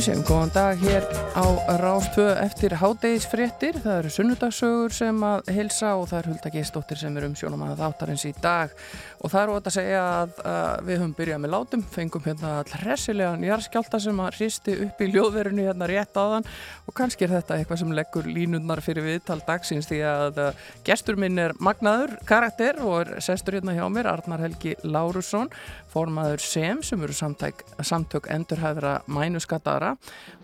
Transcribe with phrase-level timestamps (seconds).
[0.00, 1.04] Segjum góðan dag hér
[1.36, 1.44] á
[1.76, 3.76] Rástvö eftir hádegisfréttir.
[3.84, 7.66] Það eru sunnudagssögur sem að hilsa og það er Hulda Geistóttir sem er um sjónum
[7.66, 8.72] að þáttarins í dag.
[9.20, 12.52] Og það er ótt að segja að, að við höfum byrjað með látum, fengum hérna
[12.80, 16.46] hressilegan jarðskjálta sem að hristi upp í ljóðverinu hérna rétt þann
[16.88, 20.40] og kannski er þetta eitthvað sem leggur línundnar fyrir viðtal dagsins því að
[20.86, 25.50] gestur minn er magnaður karakter og er sestur hérna hjá mér, Arnar Helgi Lárusson,
[25.90, 29.96] formaður SEM sem eru samtök, samtök endurhæðra mænuskattara.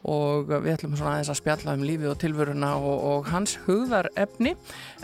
[0.06, 4.54] Og við ætlum svona aðeins að spjalla um lífið og tilvöruna og, og hans hugðarefni.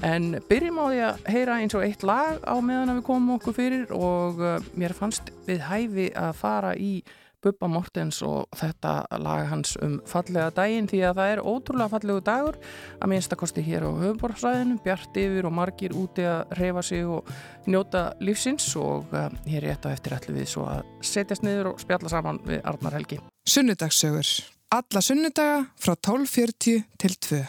[0.06, 3.56] En byrjum á því að heyra eins og eitt lag á meðan við komum okkur
[3.62, 6.94] fyrir og uh, mér fannst við hæfi að fara í
[7.42, 12.22] Bubba Mortens og þetta lag hans um fallega daginn því að það er ótrúlega fallegu
[12.26, 12.58] dagur
[13.02, 17.32] að minnstakosti hér á höfuborgsræðinu, bjart yfir og margir úti að reyfa sig og
[17.66, 21.82] njóta lífsins og uh, hér er þetta eftir allir við svo að setjast niður og
[21.82, 23.18] spjalla saman við Arnar Helgi.
[23.48, 24.36] Sunnudagssögur.
[24.72, 27.42] Alla sunnudaga frá 12.40 til 2.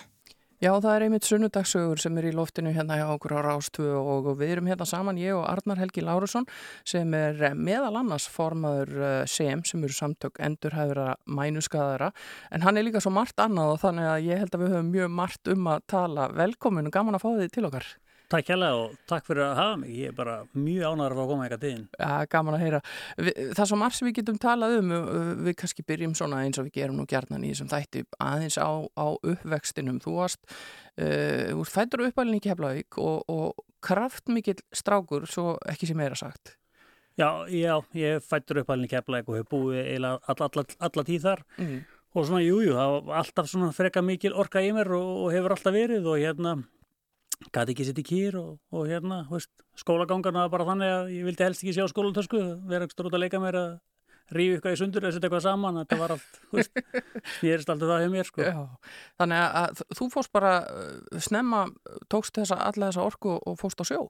[0.64, 4.30] Já, það er einmitt sunnudagssögur sem er í loftinu hérna hjá okkur á Rástu og
[4.39, 6.47] við erum hérna saman, ég og Arnar Helgi Lárusson
[6.88, 12.14] sem er meðal annars formaður SEM sem eru samtök endurhæðura mænuskaðara
[12.56, 14.95] en hann er líka svo margt annað og þannig að ég held að við höfum
[14.95, 17.91] mjög margt um að tala velkomin og gaman að fá þið til okkar.
[18.34, 19.89] Takk hérlega og takk fyrir að hafa mig.
[19.94, 21.84] Ég er bara mjög ánæður að koma eitthvað þín.
[22.00, 22.80] Já, gaman að heyra.
[23.59, 24.94] Það er sem við getum talað um.
[25.45, 28.72] Við kannski byrjum svona eins og við gerum nú gjarnan í þessum þætti aðeins á,
[28.90, 30.02] á uppvextinum.
[30.02, 30.42] Þú varst,
[30.98, 36.56] uh, þú fættur uppalinn í Keflavík og, og kraftmikill strákur, svo ekki sem meira sagt.
[37.14, 41.50] Já, já, ég fættur uppalinn í Keflavík og hef búið alla, alla, alla tíð þar.
[41.62, 41.84] Mm.
[42.14, 45.35] Og svona, jújú, jú, það var alltaf svona freka mikil orka í mér og, og
[45.38, 46.63] hefur alltaf verið og hérna
[47.52, 49.24] gæti ekki sitt í kýr og, og hérna,
[49.80, 53.42] skólagangarna bara þannig að ég vildi helst ekki sjá skólantösku, vera ekstra út að leika
[53.44, 53.74] mér að
[54.34, 56.84] rífi eitthvað í sundur eða setja eitthvað saman, þetta var allt, veist,
[57.40, 58.46] snýrist alltaf það hjá mér, sko.
[58.46, 60.53] Já, þannig að þú fóst bara
[61.28, 61.66] snemma,
[62.12, 64.06] tókst þessa, alla þessa orku og fóst á sjó?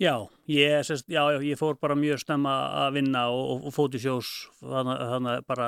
[0.00, 0.14] Já,
[0.48, 2.54] ég, sest, já, ég fór bara mjög snemma
[2.86, 4.30] að vinna og, og, fóti sjós
[4.62, 5.66] þannig bara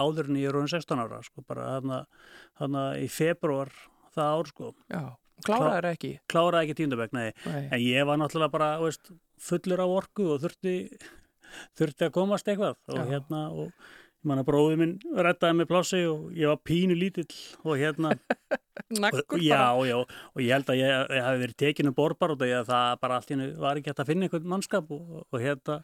[0.00, 3.74] áður en ég er raunin 16 ára, sko, bara þannig í februar
[4.16, 4.72] það ár, sko.
[4.88, 5.04] Já.
[5.44, 6.12] Kláraður ekki?
[6.30, 7.32] Kláraði ekki tíundabögg, nei.
[7.44, 7.62] nei.
[7.74, 9.10] En ég var náttúrulega bara veist,
[9.42, 10.74] fullur á orku og þurfti,
[11.78, 12.78] þurfti að komast eitthvað.
[12.94, 13.92] Og hérna, og
[14.28, 17.30] manna bróði minn rettaði með plássi og ég var pínu lítill
[17.64, 18.16] og hérna...
[18.94, 19.40] Nakkur bara?
[19.40, 23.16] Já, já, og ég held að ég, ég hafi verið tekinu borbar og það bara
[23.18, 25.78] allt í hennu var ekki hægt að finna einhvern mannskap og, og hérna,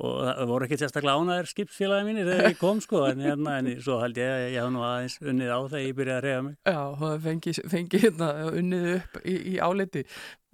[0.00, 3.68] og það voru ekki sérstaklega ánæðir skipsfélagi mínir þegar ég kom sko en, hérna, en
[3.84, 6.44] svo held ég að ég haf nú aðeins unnið á þegar ég byrjaði að reyða
[6.46, 6.54] mig.
[6.64, 10.04] Já, það fengi, fengi hérna, unnið upp í, í áliti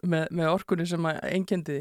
[0.07, 1.81] með, með orkunni sem engendi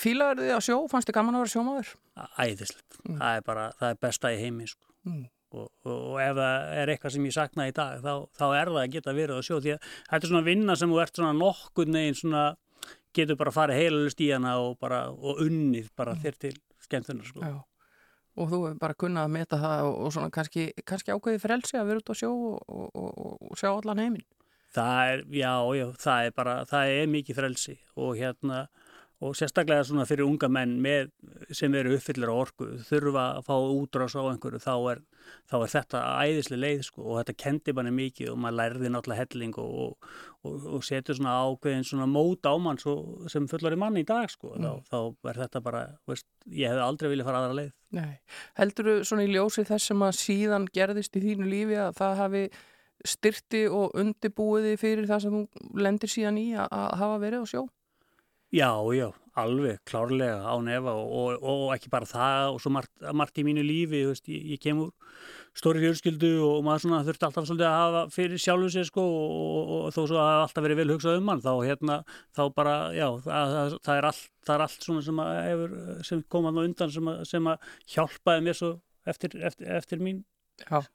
[0.00, 0.76] Fílaður þið á sjó?
[0.90, 1.94] Fannst þið gaman að vera sjómaður?
[2.42, 3.16] Æðislegt, mm.
[3.20, 4.86] það er bara það er besta í heimi sko.
[5.06, 5.24] mm.
[5.54, 8.72] og, og, og ef það er eitthvað sem ég sakna í dag þá, þá er
[8.72, 11.20] það að geta verið á sjó því að þetta er svona vinna sem þú ert
[11.20, 12.44] svona nokkur neginn svona
[13.16, 16.22] getur bara farið heilalust í hana og, bara, og unnið bara mm.
[16.24, 16.54] þér til
[16.86, 17.52] skemmtunar sko.
[18.36, 21.78] og þú hefur bara kunnað að meta það og, og svona kannski, kannski ákveði frelsi
[21.80, 24.26] að vera út á sjó og, og sjá allan heiminn
[24.74, 28.66] það er, já, já, það er bara það er mikið frelsi og hérna
[29.24, 31.08] og sérstaklega svona fyrir unga menn með,
[31.56, 35.00] sem eru uppfyllir á orku þurfa að fá útrás á einhverju þá er,
[35.48, 39.22] þá er þetta æðislega leið sko, og þetta kendi manni mikið og maður lærði náttúrulega
[39.22, 40.12] helling og,
[40.44, 42.98] og, og setur svona ákveðin svona mót á mann svo,
[43.32, 44.52] sem fullar í manni í dag sko.
[44.52, 44.84] mm.
[44.90, 48.14] þá, þá er þetta bara veist, ég hef aldrei viljað fara aðra leið Nei.
[48.58, 52.18] Heldur þú svona í ljósi þess sem að síðan gerðist í þínu lífi að það
[52.20, 52.48] hafi
[53.10, 57.46] styrti og undibúiði fyrir það sem þú lendir síðan í að, að hafa verið á
[57.52, 57.66] sjó?
[58.54, 62.92] Já, já, alveg, klárlega á nefa og, og, og ekki bara það og svo margt,
[63.12, 64.92] margt í mínu lífi, veist, ég, ég kemur
[65.56, 69.72] stóri fjölskyldu og maður svona þurfti alltaf svolítið að hafa fyrir sjálfu sig sko og,
[69.76, 71.98] og þó svo að það alltaf verið vel hugsað um hann þá hérna,
[72.38, 75.74] þá bara, já, það, það, það er allt, það er allt svona sem að hefur,
[76.10, 78.72] sem kom að undan sem að, sem að hjálpaði mér svo
[79.10, 80.22] eftir, eftir, eftir mín
[80.62, 80.86] Já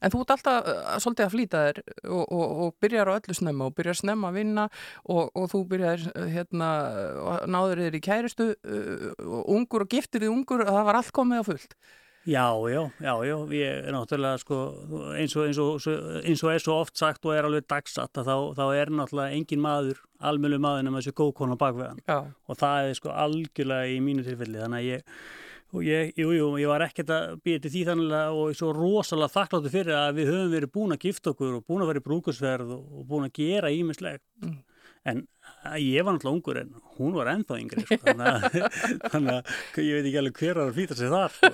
[0.00, 3.36] En þú ert alltaf uh, svolítið að flýta þér og, og, og byrjar á öllu
[3.36, 4.66] snemma og byrjar snemma að vinna
[5.04, 6.68] og, og þú byrjar uh, hérna,
[7.50, 9.08] náður þér í kæristu uh,
[9.56, 11.76] ungur og giftir þið ungur og það var allt komið á fullt.
[12.28, 14.56] Já, já, já, já, ég er náttúrulega sko,
[15.16, 15.86] eins og, eins, og,
[16.20, 19.38] eins og er svo oft sagt og er alveg dagsatt að þá, þá er náttúrulega
[19.38, 24.26] engin maður, almjölu maður nema þessi góðkona bakveðan og það er sko algjörlega í mínu
[24.26, 24.60] tilfelli.
[24.60, 25.16] Þannig að ég
[25.70, 29.34] og ég, jú, jú, ég var ekkert að býja til því þannig og svo rosalega
[29.36, 32.06] þakkláttu fyrir að við höfum verið búin að gifta okkur og búin að vera í
[32.08, 34.56] brúkusverð og, og búin að gera ímislegt mm.
[35.12, 35.22] en
[35.78, 37.98] ég var náttúrulega ungur en hún var ennþá yngri sko.
[38.02, 38.80] þannig, að,
[39.12, 41.52] þannig að ég veit ekki alveg hver að flýta sig þar sko.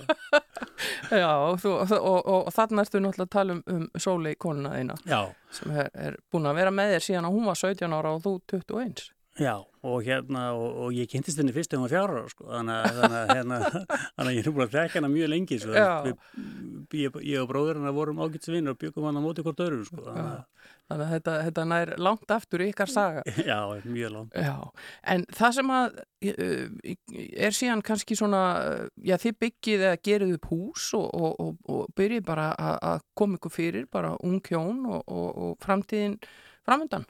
[1.22, 4.40] Já, og, þú, og, og, og þannig ertu náttúrulega að tala um, um sóli í
[4.40, 5.20] konuna þína Já.
[5.58, 8.24] sem er, er búin að vera með þér síðan að hún var 17 ára og
[8.24, 9.10] þú 21.
[9.36, 12.76] Já, og hérna, og, og ég kynntist henni fyrst hún var fjara ára, sko, þannig
[12.76, 13.58] að, þannig að, hérna,
[14.16, 15.74] þannig að ég er búin að þekka henni mjög lengi, svo
[16.06, 16.14] við,
[17.02, 19.98] ég, ég og bróður henni vorum ágætsvinni og byggum hann á móti hvort öru, sko.
[20.06, 23.26] Þannig að, þannig að þetta, þetta nær langt aftur í ykkar saga.
[23.50, 24.38] Já, mjög langt.
[24.40, 24.56] Já,
[25.14, 26.00] en það sem að
[27.44, 28.40] er síðan kannski svona,
[29.04, 33.52] já þið byggið eða gerið upp hús og, og, og byrjið bara að koma ykkur
[33.52, 36.16] fyrir, bara ung hjón og framtíðin
[36.66, 37.06] framöndan.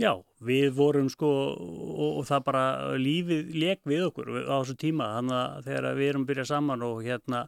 [0.00, 2.64] Já, við vorum sko og, og það bara
[2.96, 7.02] lífið leik við okkur á þessu tíma þannig að þegar við erum byrjað saman og
[7.04, 7.42] hérna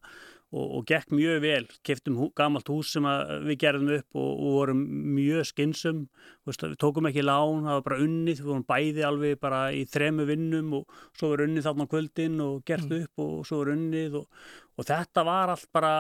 [0.55, 3.07] og, og gekk mjög vel, keftum hú, gamalt hús sem
[3.47, 4.83] við gerðum upp og, og vorum
[5.17, 6.03] mjög skinsum,
[6.47, 10.27] við tókum ekki lán, það var bara unnið, við vorum bæði alveg bara í þremu
[10.29, 13.07] vinnum og svo var unnið þarna kvöldin og gert mm.
[13.07, 15.95] upp og svo var unnið og þetta var allt bara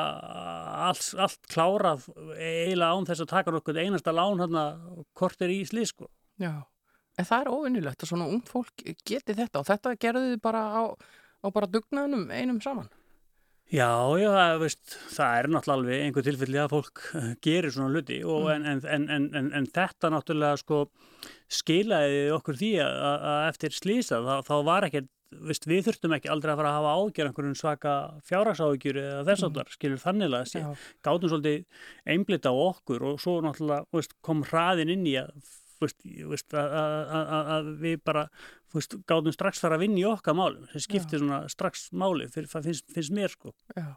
[0.91, 4.69] allt, allt klárað eiginlega án þess að taka nokkuð einasta lán hérna
[5.17, 6.11] kortir í slið sko
[6.43, 6.53] Já,
[7.19, 10.67] en það er ofinnilegt að svona ung fólk geti þetta og þetta gerðu þið bara
[10.75, 10.83] á,
[11.45, 12.91] á bara dugnaðnum einum saman.
[13.73, 13.89] Já,
[14.21, 18.19] já, það, veist, það er náttúrulega alveg einhver tilfelli að fólk eh, gerir svona hluti
[18.21, 18.67] og mm.
[18.69, 20.83] en, en, en, en þetta náttúrulega sko
[21.49, 22.99] skilaði okkur því að,
[23.33, 25.09] að eftir slýsa þá, þá var ekkert,
[25.49, 27.97] veist, við þurftum ekki aldrei að fara að hafa ágjör einhverjum svaka
[28.29, 29.75] fjárhagságjur eða þess að það mm.
[29.79, 30.65] skilur þannig að þessi
[31.09, 35.33] gátum svolítið einblita á okkur og svo náttúrulega veist, kom hraðin inn í að
[35.81, 38.25] veist, að við bara
[38.75, 42.49] veist, gáðum strax þar að vinna í okkar málum það skiptir svona strax máli fyrir,
[42.51, 43.95] finnst, finnst mér sko Já.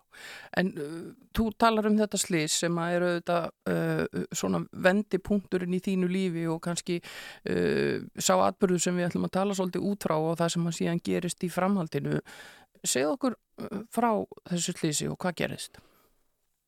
[0.60, 1.00] En uh,
[1.38, 3.40] þú talar um þetta slís sem að eru þetta
[3.74, 9.36] uh, svona vendipunkturinn í þínu lífi og kannski uh, sá atbyrðu sem við ætlum að
[9.40, 12.22] tala svolítið út frá og það sem að síðan gerist í framhaldinu
[12.86, 14.12] segð okkur uh, frá
[14.50, 15.82] þessu slísi og hvað gerist?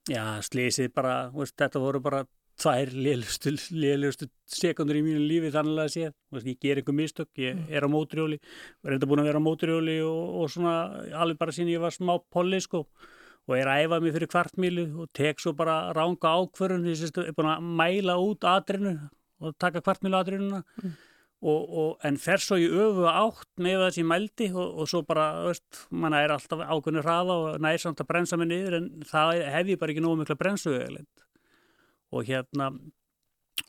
[0.10, 2.24] Já, slísið bara, veist, þetta voru bara
[2.60, 6.10] tvær lélustu sekundur í mínu lífi þannig að sé,
[6.44, 7.70] ég ger einhver mistök, ég mm.
[7.72, 8.40] er á móturjóli,
[8.86, 10.76] er enda búin að vera á móturjóli og, og svona
[11.22, 12.86] alveg bara sín ég var smá polli sko
[13.50, 17.38] og er að æfa mig fyrir kvartmílu og tek svo bara ránga ákvörun, ég er
[17.38, 18.98] búin að mæla út aðrinu
[19.40, 20.98] og taka kvartmílu aðrinuna mm.
[21.42, 25.02] og, og, en fer svo í öfu átt með það sem mældi og, og svo
[25.08, 28.92] bara, veist, manna er alltaf ákvörnir hraða og næst samt að brensa mig niður en
[29.08, 31.08] það hef ég bara ekki nógu mikla brensu eða
[32.12, 32.72] og hérna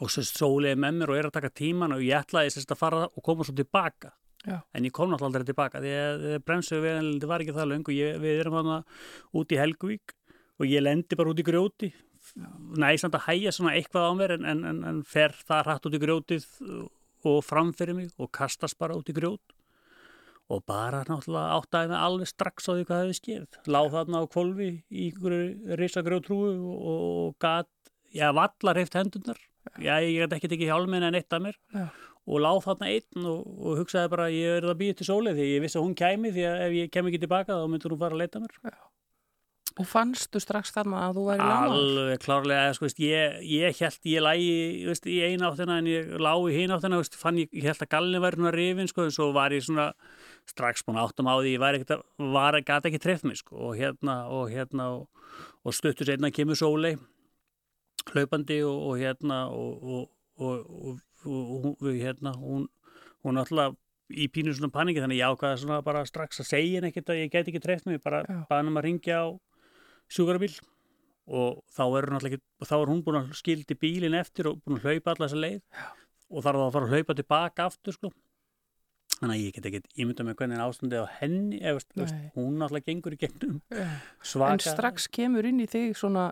[0.00, 2.80] og svo sóliði með mér og er að taka tíman og ég ætlaði sérst að
[2.80, 4.14] fara og koma svo tilbaka.
[4.40, 4.62] Já.
[4.72, 7.92] en ég kom náttúrulega aldrei tilbaka því að bremsuðu veðanlindi var ekki það lang og
[7.92, 8.76] ég, við erum hana
[9.36, 10.14] út í Helgvík
[10.56, 11.90] og ég lendi bara út í grjóti.
[12.80, 15.96] Næsand að hæja svona eitthvað á mér en, en, en, en fer það hratt út
[15.96, 16.46] í grjótið
[17.28, 19.56] og framfyrir mig og kastast bara út í grjót.
[20.50, 24.32] Og bara náttúrulega áttæði með alveg strax á því hvað hefði skeitt láð þarna á
[24.32, 27.68] kvolvi í einhverju risagrjótrúu og, og gat
[28.16, 29.40] ég vallar heift hendunar
[29.78, 31.88] já, ég gæti ekki tekið hjálmin en eitt af mér já.
[32.26, 35.50] og láð þarna einn og, og hugsaði bara ég verði að býja til sólið því
[35.54, 38.02] ég vissi að hún kæmi því að ef ég kem ekki tilbaka þá myndur hún
[38.04, 38.78] fara að leita mér já.
[39.78, 41.72] Og fannstu strax þarna að þú væri lág?
[41.72, 44.56] Alveg klárlega, sko, veist, ég, ég held ég lægi
[44.88, 47.84] veist, í eina áttina en ég lág í hinn áttina veist, fann ég, ég held
[47.86, 49.86] að gallin væri svona rifin sko, en svo var ég svona
[50.50, 53.56] strax búin áttum á því ég var ekkert að, var, gæti ekki trefð mig sko,
[53.70, 56.96] og hérna og, hérna, og, og stuttur sérna kemur sólei
[58.08, 60.08] hlaupandi og, og hérna og,
[60.40, 62.66] og, og hérna hún,
[63.24, 63.76] hún alltaf
[64.10, 67.20] í pínu svona paningi þannig ég ákvaða svona bara strax að segja henni ekkert að
[67.20, 69.26] ég get ekki trefn mig, bara baðum að ringja á
[70.10, 70.52] sjúkarabíl
[71.30, 74.58] og þá er hún alltaf ekki, þá er hún búin að skildi bílinn eftir og
[74.64, 75.60] búin að hlaupa alltaf þessa leið.
[75.60, 75.86] Já.
[76.30, 78.10] og þarf að fara að hlaupa tilbaka aftur sko.
[79.20, 83.16] Þannig að ég get ekki ímynda með hvernig ástandi á henni, eða hún alltaf gengur
[83.16, 83.58] í gegnum
[84.22, 84.54] svaka.
[84.54, 86.30] En strax kemur inn í þig svona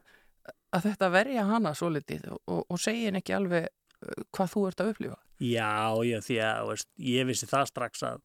[0.74, 4.64] að þetta verja hana svo litið og, og segja henni ekki alveg uh, hvað þú
[4.68, 8.22] ert að upplifa Já, já, því að veist, ég vissi það strax að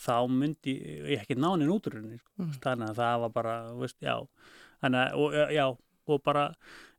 [0.00, 0.74] þá myndi
[1.12, 2.30] ég ekki nánin útrunni sko.
[2.40, 2.52] mm.
[2.64, 4.14] þannig að það var bara veist, já,
[4.82, 5.66] þannig að já,
[6.04, 6.44] og bara,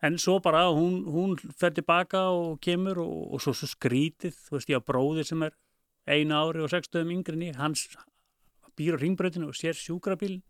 [0.05, 4.57] en svo bara hún, hún fer tilbaka og kemur og, og svo, svo skrítið, þú
[4.57, 5.53] veist, ég á bróðir sem er
[6.05, 7.87] einu ári og sextöðum yngri hans
[8.77, 10.43] býr á ringbröðinu og sér sjúkrabílinn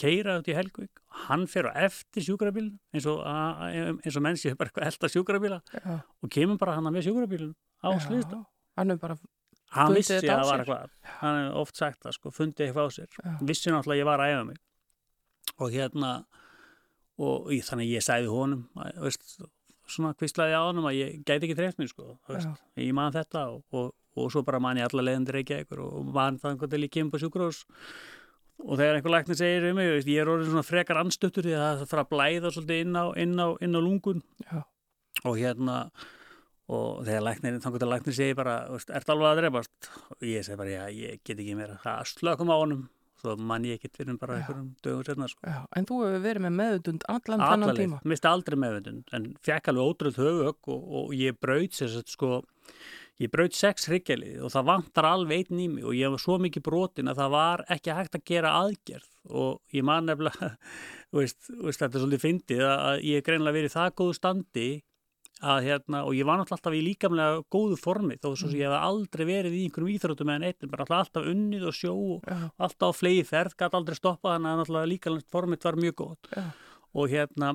[0.00, 4.70] keira út í Helgvík hann fer á eftir sjúkrabílun eins og, eins og mennsi bara
[4.70, 5.98] eitthvað elda sjúkrabíla Já.
[6.00, 7.54] og kemur bara hann með sjúkrabílun
[7.84, 8.40] á slýsta
[8.78, 9.18] hann er bara
[9.76, 12.90] hann vissi að það var eitthvað hann er oft sagt það sko, fundið eitthvað á
[12.96, 13.08] sér.
[13.14, 13.30] Já.
[13.52, 14.60] vissi náttúrulega að ég var að æfa mig.
[15.60, 16.10] Og hérna
[17.20, 19.26] og ég, þannig ég sæði honum að, veist,
[19.90, 23.44] svona kvistlaði á honum að ég gæti ekki trefn mér sko veist, ég man þetta
[23.52, 26.72] og, og, og svo bara man ég alla leðandir ekki eitthvað og man það einhvern
[26.74, 27.64] veginn í kemur sjúkrós
[28.64, 31.82] og þegar einhver læknir segir um mig, ég er orðin svona frekar anstöttur því að
[31.82, 34.22] það fara að blæða svolítið inn á, inn á, inn á lungun.
[34.46, 34.62] Já.
[35.24, 35.76] og hérna
[36.70, 40.46] og þegar læknir, þannig að læknir segir bara er þetta alveg að drefast og ég
[40.46, 41.78] segi bara, já, ég get ekki meira.
[41.82, 42.84] Það slökum á honum,
[43.20, 45.42] svo mann ég ekki fyrir bara einhverjum dögum setna sko.
[45.50, 48.00] já, En þú hefur verið með meðutund allan þennan tíma?
[48.12, 52.44] Misti aldrei meðutund, en fekk alveg ótrúð höfug og, og ég braut sér sko,
[53.20, 56.38] ég braut sex hryggjalið og það vantar alveg einn í mig og ég var svo
[56.40, 60.52] mikið brotin að það var ekki hægt að gera aðgerð og ég man nefnilega
[61.16, 64.70] veist, veist, þetta er svolítið fyndið að ég er greinlega verið það góðu standi
[65.40, 68.68] að hérna, og ég var náttúrulega alltaf í líkamlega góðu formi þó svo sem ég
[68.68, 72.50] hef aldrei verið í einhverjum íþróttum en eitt, bara alltaf unnið og sjó og Já.
[72.60, 76.34] alltaf á flegi ferð, gæti aldrei stoppa þannig að náttúrulega líkamlega formit var mjög góð
[76.34, 76.44] Já.
[76.92, 77.54] og hérna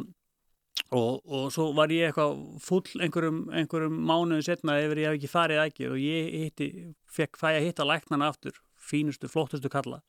[0.91, 5.31] og, og svo var ég eitthvað full einhverjum, einhverjum mánuðu setna ef ég hef ekki
[5.31, 6.69] farið ekki og ég hitti,
[7.09, 10.01] fekk fæ að hitta læknana aftur fínustu, flottustu kalla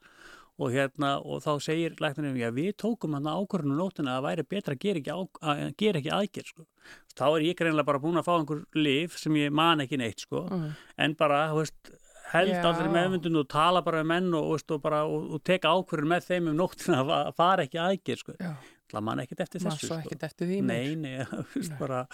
[0.56, 4.72] og hérna, og þá segir læknarinn, já við tókum hann ákvörðinu nótina að væri betra
[4.72, 5.20] að gera ekki, á,
[5.52, 6.64] að gera ekki aðgerð sko.
[7.12, 10.24] þá er ég greinlega bara búin að fá einhver lif sem ég man ekki neitt
[10.24, 10.46] sko.
[10.48, 10.70] Mm.
[10.96, 11.92] en bara, veist
[12.32, 12.62] held Já.
[12.70, 16.10] aldrei meðmyndun og tala bara með menn og, veist, og, bara, og, og teka ákvörðin
[16.14, 18.34] með þeim um nóttina að fa- fara ekki aðgerð sko.
[18.40, 18.54] Já,
[18.92, 20.18] það man ekkert eftir þessu svo sko.
[20.28, 20.62] eftir því.
[20.68, 21.18] Nei, nei,
[21.54, 22.04] veist, bara,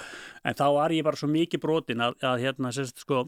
[0.45, 3.27] en þá var ég bara svo mikið brotin að, að hérna, sérst, sko,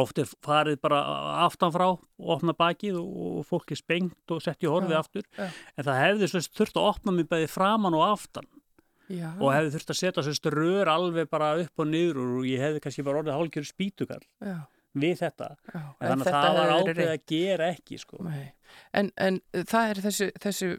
[0.00, 1.00] oft er farið bara
[1.44, 5.48] aftanfrá og opna bakið og, fólk er spengt og sett í horfið Já, aftur já.
[5.76, 8.48] en það hefði svo þurft að opna mig bæði framan og aftan
[9.06, 12.62] Já, og hefði þurft að setja svo rör alveg bara upp og niður og ég
[12.62, 14.56] hefði kannski bara orðið hálfgjör spýtukall já,
[14.96, 15.78] við þetta já.
[15.78, 17.12] en þannig að það var rétt.
[17.12, 18.24] að gera ekki sko.
[18.96, 20.70] En, en það er þessi, þessi,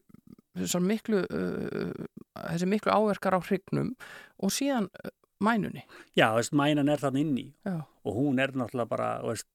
[0.84, 2.08] miklu, uh,
[2.48, 3.94] þessi miklu áverkar á hrygnum
[4.44, 5.12] og síðan uh,
[5.44, 5.84] mænunni.
[6.18, 7.78] Já, veist, mænan er þannig inn í Já,
[8.08, 9.48] og hún er náttúrulega bara veist,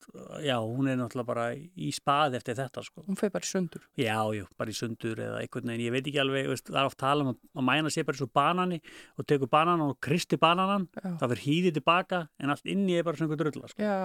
[0.45, 3.05] já, hún er náttúrulega bara í spað eftir þetta sko.
[3.07, 3.85] hún feir bara í sundur.
[3.99, 6.91] Já, já, bara í sundur eða einhvern veginn, ég veit ekki alveg, veist, það er
[6.91, 8.81] oft tala um að, mæna sé bara svo banani
[9.17, 11.15] og tekur bananan og kristi bananan, Já.
[11.23, 13.83] það fyrir hýðið tilbaka en allt inni er bara svona einhver drulla, sko.
[13.83, 13.97] Já,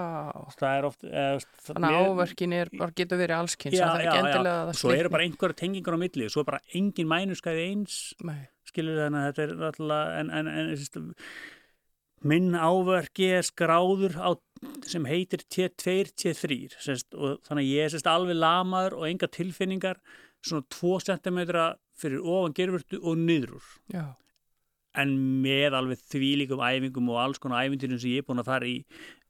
[0.58, 1.04] Það er oft...
[1.04, 3.78] Eða, veist, þannig að áverkin er, bara getur verið allskynns.
[3.78, 6.48] Það er ekki endilega að það svo eru bara einhverja tengingar á milli, svo er
[6.48, 10.74] bara engin mænuskæði eins, Nei, skilur en, en, en
[12.26, 14.30] minn áverki er skráður á,
[14.88, 19.28] sem heitir T2, T3 sérst, og þannig að ég er sérst, alveg lamaður og enga
[19.30, 20.00] tilfinningar
[20.42, 21.38] svona 2 cm
[21.98, 23.62] fyrir ofan gerfurtu og niður
[24.98, 28.66] en með alveg þvílíkum æfingum og alls konar æfintýrum sem ég er búin að fara
[28.66, 28.78] í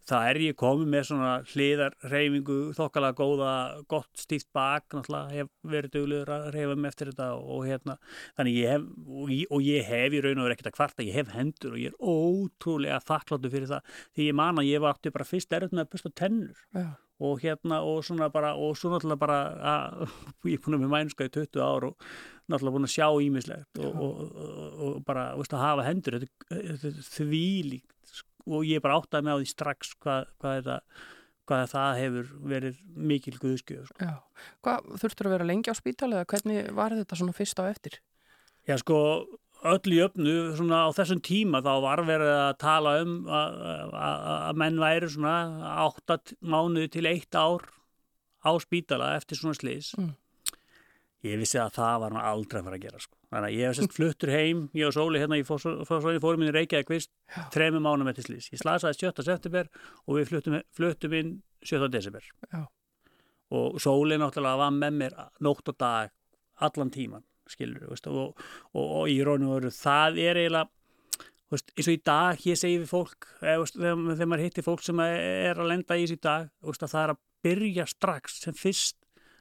[0.09, 3.55] það er ég komið með svona hliðarreyfingu, þokkalega góða
[3.91, 7.99] gott stíft bak, náttúrulega hef verið duglegur að reyfa mig eftir þetta og, hérna,
[8.38, 11.09] þannig ég hef og ég, og ég hef í raun og verið ekkert að kvarta
[11.09, 14.87] ég hef hendur og ég er ótrúlega þakkláttu fyrir það, því ég man að ég
[14.87, 16.65] var bara fyrst erut með að busta tennur.
[16.77, 16.88] Já,
[17.19, 19.38] og hérna og svona bara og svo náttúrulega bara
[19.73, 20.17] að,
[20.53, 22.11] ég er búin að með mænska í 20 ár og
[22.49, 24.21] náttúrulega búin að sjá ímislegt og, og,
[24.79, 29.40] og, bara veist, að hafa hendur þetta, þetta þvílíkt og ég bara áttaði með á
[29.43, 30.76] því strax hvað, hvað, þetta,
[31.49, 32.78] hvað það hefur verið
[33.12, 34.07] mikil guðskjöf sko.
[34.09, 34.14] já.
[34.64, 37.99] Hvað, þurftur að vera lengi á spítali eða hvernig var þetta svona fyrst á eftir?
[38.69, 38.99] Já sko
[39.67, 44.78] öll í öfnu svona á þessum tíma þá var verið að tala um að, menn
[44.78, 45.35] væri svona
[45.88, 47.67] 8 mánuði til 1 ár
[48.47, 50.14] á spítala eftir svona slís Mm.
[51.26, 53.18] ég vissi að það var nú aldrei að fara að gera sko.
[53.28, 56.54] Þannig að ég hef sérst fluttur heim ég og Sóli hérna, ég fór, fór minni
[56.54, 57.12] Reykjavík kvist,
[57.54, 59.25] þremi mánum eftir slís ég slasaði 7.
[59.26, 59.68] september
[60.06, 61.35] og við fluttum, fluttum inn
[61.66, 61.88] 7.
[61.92, 62.64] desember Já.
[63.58, 66.14] og Sóli náttúrulega var með mér nótt og dag
[66.64, 68.35] allan tíman skilur veist, og,
[68.75, 70.68] og, og í raun og veru það er eiginlega
[71.52, 74.66] veist, eins og í dag ég segi við fólk eða, veist, þegar, þegar maður hittir
[74.66, 76.50] fólk sem er að lenda í þessu í dag
[76.85, 78.99] það er að byrja strax sem fyrst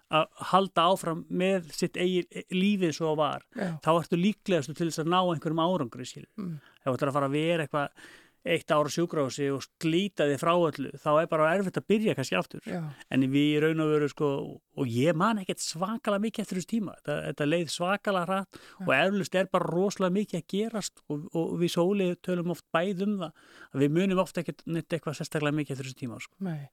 [0.08, 5.04] að halda áfram með sitt eigi lífið svo var Já, þá ertu líklegastu til þess
[5.04, 6.32] að ná einhverjum árangri skilur.
[6.40, 6.56] Mm.
[6.80, 8.08] ef þú ætlar að fara að vera eitthvað
[8.48, 12.38] eitt ára sjúkrási og slíta þig frá öllu þá er bara erfitt að byrja kannski
[12.40, 12.80] aftur já,
[13.12, 14.30] en við raun og veru sko
[14.78, 18.94] og ég man ekkert svakalega mikið eftir þessu tíma þetta, þetta leið svakalega hratt og
[18.98, 23.16] eflust er bara rosalega mikið að gerast og, og við sólið tölum oft bæð um
[23.24, 23.32] það
[23.74, 26.36] að við munum oft ekkert neitt eitthvað sérstaklega mikið eftir þessu tíma sko.
[26.48, 26.68] nei.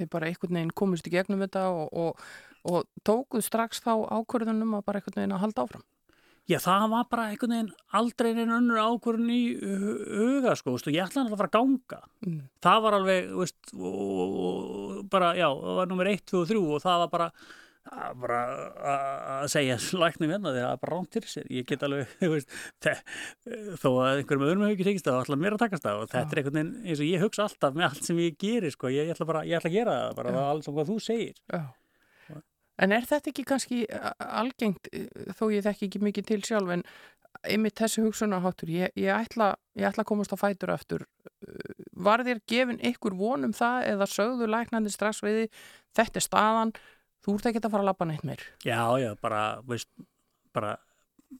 [0.00, 2.26] Þið bara einhvern veginn komist í gegnum þetta og, og,
[2.64, 5.86] og tókuð strax þá ákvörðunum að bara einhvern veginn að halda áfram.
[6.50, 10.88] Já, það var bara einhvern veginn aldrei einn önnur ákvörðun í hu- huga sko, veist,
[10.90, 12.40] og ég ætlaði að fara að ganga Mm.
[12.64, 16.82] það var alveg veist, og bara, já, það var nummer 1, 2 og 3 og
[16.82, 17.28] það var bara
[17.90, 18.38] að bara
[18.92, 22.30] að- segja læknum hérna þegar það er bara rámt til sér ég get alveg, þú
[22.34, 22.54] veist
[23.80, 26.10] þó að einhverjum öðrum hefur ekki tekist það þá ætla mér að takast það og
[26.12, 28.90] þetta er einhvern veginn eins og ég hugsa alltaf með allt sem ég gerir sko,
[28.92, 30.40] ég, ég ætla bara, ég ætla að gera það bara Já.
[30.52, 31.62] alls og hvað þú segir Já.
[32.80, 33.78] En er þetta ekki kannski
[34.24, 34.86] algengt,
[35.36, 36.84] þó ég þekki ekki mikið til sjálf, en
[37.44, 41.04] einmitt þessi hugsunaháttur, ég, ég, ætla, ég ætla að komast á fætur eftir.
[42.00, 45.42] Var þér gefin ykkur vonum það eða sögðu læknandi strax við
[45.98, 46.72] þetta er staðan,
[47.24, 48.42] þú ert ekki að fara að lappa neitt meir?
[48.66, 49.90] Já, já, bara, veist,
[50.56, 50.74] bara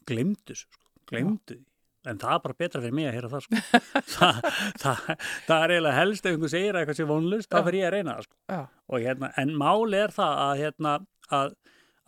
[0.09, 1.65] glemdu, sko, glemdu því.
[2.09, 3.81] En það er bara betra fyrir mig að heyra það, sko.
[4.15, 4.39] það,
[4.81, 5.09] það,
[5.49, 8.15] það er eiginlega helst ef einhvern segir eitthvað sem vonlust, þá fyrir ég að reyna
[8.15, 8.63] það, sko.
[8.89, 10.95] Og, hérna, en máli er það að, hérna,
[11.41, 11.59] að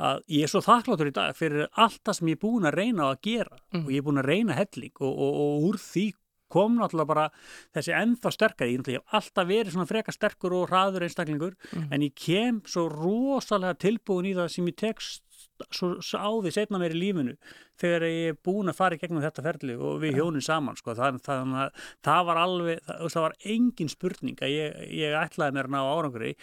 [0.03, 2.79] að ég er svo þakkláttur í dag fyrir allt það sem ég er búin að
[2.79, 3.85] reyna að gera mm.
[3.85, 6.07] og ég er búin að reyna helling og, og, og úr því
[6.53, 7.27] kom náttúrulega bara
[7.75, 11.91] þessi ennþá sterkari, ég hef alltaf verið svona freka sterkur og hraður einstaklingur mm.
[11.91, 15.25] en ég kem svo rosalega tilbúin í það sem ég tekst
[15.71, 15.95] svo,
[16.43, 17.35] því setna mér í lífinu
[17.81, 20.95] þegar ég er búin að fara í gegnum þetta ferli og við hjónum saman sko.
[20.99, 25.71] það, það, það, það var alveg, það var engin spurning að ég, ég ætlaði mér
[25.71, 26.35] að ná árangri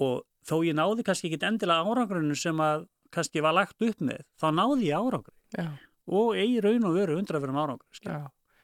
[0.00, 4.22] og þó ég náði kannski ekki endilega árangrinu sem að kannski var lagt upp með,
[4.40, 5.68] þá náði ég árangri Já.
[6.08, 8.00] og eigi raun og veru undra fyrir árangri.
[8.06, 8.22] Já,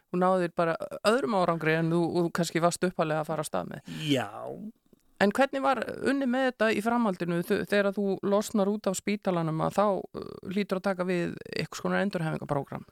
[0.08, 0.76] þú náðir bara
[1.08, 3.96] öðrum árangri en þú, þú kannski varst uppalega að fara að stað með.
[4.08, 4.28] Já.
[5.18, 9.78] En hvernig var unni með þetta í framhaldinu þegar þú losnar út af spítalanum að
[9.80, 12.86] þá uh, lítur að taka við eitthvað skonar endurhefingaprógram?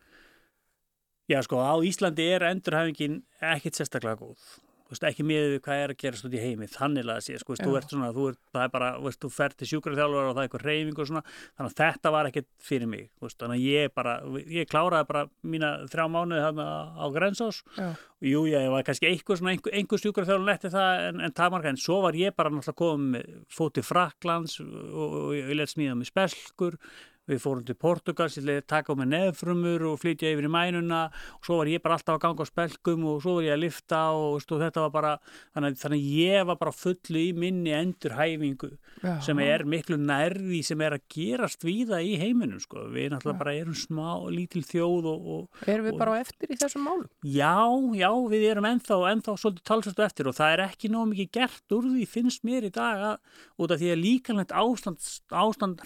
[1.30, 3.20] Já sko, á Íslandi er endurhefingin
[3.54, 4.42] ekkit sérstaklega góð
[4.90, 7.76] veist, ekki með hvað er að gerast út í heimi þannig að sé, sko, þú
[7.78, 10.48] ert svona þú, ert, það er bara, veist, þú fer til sjúkrarþjálfur og það er
[10.48, 11.22] eitthvað reyfing og svona,
[11.56, 14.14] þannig að þetta var ekkert fyrir mig, veist, þannig að ég bara
[14.56, 15.24] ég kláraði bara
[15.54, 20.04] mína þrjá mánuði þarna á Grensás og jú, ég var kannski eitthvað svona, einhver, einhver
[20.04, 23.90] sjúkrarþjálfur letti það en, en það marga, en svo var ég bara náttúrulega komið fótið
[23.90, 26.80] Fraklands og, og, og ég let smíða með spelkur
[27.26, 31.00] Við fórum til Portugals, ég leiði taka á mig nefnfrumur og flytja yfir í mænuna
[31.10, 33.64] og svo var ég bara alltaf að ganga á spelkum og svo var ég að
[33.64, 35.10] lifta og stu, þetta var bara,
[35.56, 38.70] þannig, þannig að ég var bara fullu í minni endurhæfingu
[39.02, 39.16] Já.
[39.26, 42.84] sem er miklu nærði sem er að gerast víða í heiminum sko.
[42.94, 43.42] Við náttúrulega Já.
[43.42, 45.26] bara erum smá, lítil þjóð og...
[45.26, 47.10] og erum við og, bara eftir í þessum málum?
[47.26, 47.58] Já,
[47.98, 51.74] já, við erum ennþá, ennþá svolítið talsvægt eftir og það er ekki nóg mikið gert
[51.74, 55.82] úr því finnst mér í dag að, út af því að líkanlegt ástand, ástand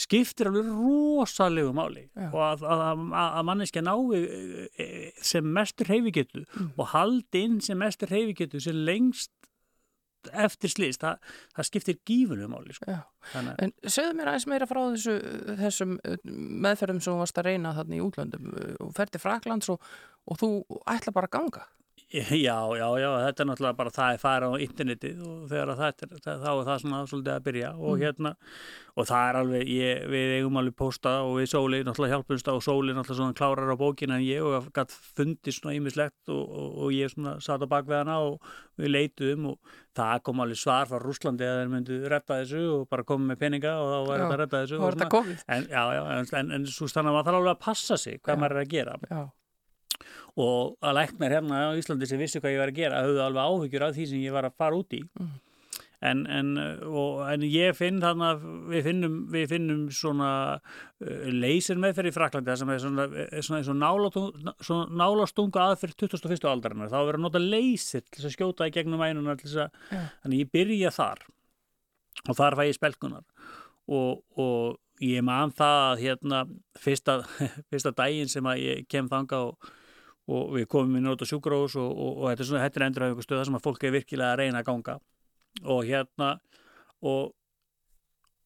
[0.00, 2.28] skiptir alveg rosalegu máli Já.
[2.30, 4.22] og að, að, að manneskja nái e,
[4.74, 4.88] e,
[5.24, 6.72] sem mestur heifigetu mm.
[6.76, 9.32] og haldi inn sem mestur heifigetu sem lengst
[10.36, 12.92] eftir slist, það, það skiptir gífunum máli sko.
[13.64, 15.14] En segðu mér aðeins meira frá þessu,
[15.62, 16.16] þessum uh,
[16.66, 18.50] meðferðum sem þú varst að reyna þarna í útlöndum
[18.84, 19.80] og ferdi Fraklands og,
[20.28, 20.50] og þú
[20.92, 21.64] ætla bara að ganga
[22.46, 25.90] Já, já, já, þetta er náttúrulega bara það er fara á internetið og þegar það
[26.02, 28.00] er, þá er það svona svolítið að byrja og mm.
[28.02, 28.32] hérna,
[28.98, 32.52] og það er alveg, ég, við eigum alveg posta og við Sóli náttúrulega hjálpumst á
[32.56, 36.42] og Sóli náttúrulega svona klárar á bókina en ég og gætt fundið svona ímislegt og,
[36.50, 40.90] og, og ég svona satt á bakveðana og við leituðum og það kom alveg svar
[40.90, 44.24] frá Rúslandi að þeir myndu retta þessu og bara koma með peninga og þá var
[44.24, 44.80] þetta að retta þessu.
[44.80, 46.06] Já, og svona, en, já, já,
[46.42, 49.04] en, en, svo stannar maður þarf alveg að passa sig hvað maður er að gera.
[49.06, 49.28] Já
[50.40, 53.46] og að læknar hérna á Íslandi sem vissi hvað ég var að gera höfðu alveg
[53.46, 55.30] áhyggjur af því sem ég var að fara út í mm.
[56.10, 56.50] en, en,
[56.88, 62.14] og, en ég finn þannig að við finnum, við finnum svona uh, leysir meðferð í
[62.16, 63.08] Fraklandi sem er svona,
[63.40, 66.46] svona, svona, svona nálastunga aðferð 2001.
[66.52, 70.12] aldarinnar þá verður að nota leysir til að skjóta í gegnum einuna yeah.
[70.22, 71.26] þannig ég byrja þar
[72.28, 73.26] og þar fæ ég spelkunar
[73.90, 76.44] og, og ég man það hérna
[76.78, 77.20] fyrsta,
[77.72, 79.70] fyrsta daginn sem að ég kem þanga og
[80.30, 83.04] og við komum inn út á sjúkrós og, og, og þetta er svona, er endur
[83.04, 84.96] af einhver stöða sem að fólk er virkilega að reyna að ganga.
[85.64, 86.30] Og hérna
[87.06, 87.32] og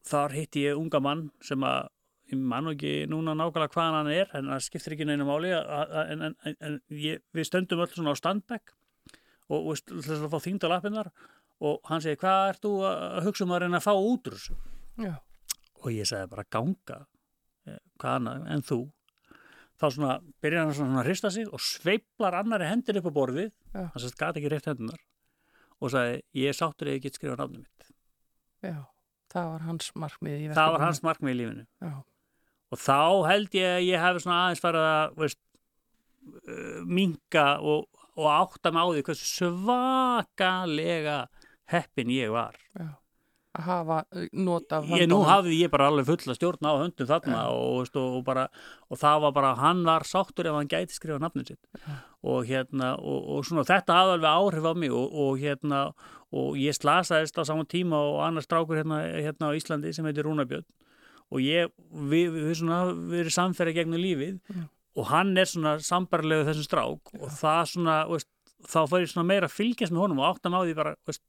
[0.05, 1.91] þar hitti ég unga mann sem að
[2.31, 6.23] ég mann ekki núna nákvæmlega hvaðan hann er en það skiptir ekki neina máli en,
[6.25, 8.73] en, en ég, við stöndum öll svona á standback
[9.53, 11.11] og við ætlum að fá þýnda lappinnar
[11.65, 14.37] og hann segi hvað ert þú að hugsa um að reyna að fá út úr
[14.39, 14.57] þessu?
[15.83, 16.97] Og ég segi bara ganga?
[17.69, 18.79] Eh, hvað annað en þú
[19.81, 23.53] þá svona byrjar hann svona að hrista sig og sveiplar annari hendur upp á borðið.
[23.75, 25.01] Hann sérst gæti ekki rétt hendunar
[25.83, 27.89] og sagði ég sáttur eða ég get skrifa náttúrulega mitt.
[28.65, 28.77] Já,
[29.33, 31.65] það var hans markmið Það var hans markmið í lífinu.
[31.83, 31.95] Já.
[32.71, 35.41] og þá held ég að ég hef svona aðeins farið að veist,
[36.31, 41.17] uh, minga og, og átta mig á því hversu svakalega
[41.71, 42.55] heppin ég var.
[42.79, 42.95] Já
[43.55, 47.39] að hafa uh, nota ég, nú hafði ég bara alveg fulla stjórn á höndum þarna
[47.45, 47.53] ja.
[47.55, 48.45] og, og, bara,
[48.89, 51.97] og það var bara, hann var sáttur ef hann gæti skrifa nafnum sitt ja.
[52.25, 55.81] og hérna, og, og svona þetta hafði alveg áhrif á mig og hérna
[56.35, 60.27] og ég slasaðist á saman tíma og annars strákur hérna, hérna á Íslandi sem heitir
[60.27, 60.65] Rúnabjörn
[61.33, 61.71] og ég,
[62.11, 64.65] við, við svona við erum samferðið gegnum lífið ja.
[64.99, 68.29] og hann er svona sambarlegu þessum strák og það svona, veist,
[68.65, 71.23] þá ég svona meira fylgjast með honum og áttan á því bara, veist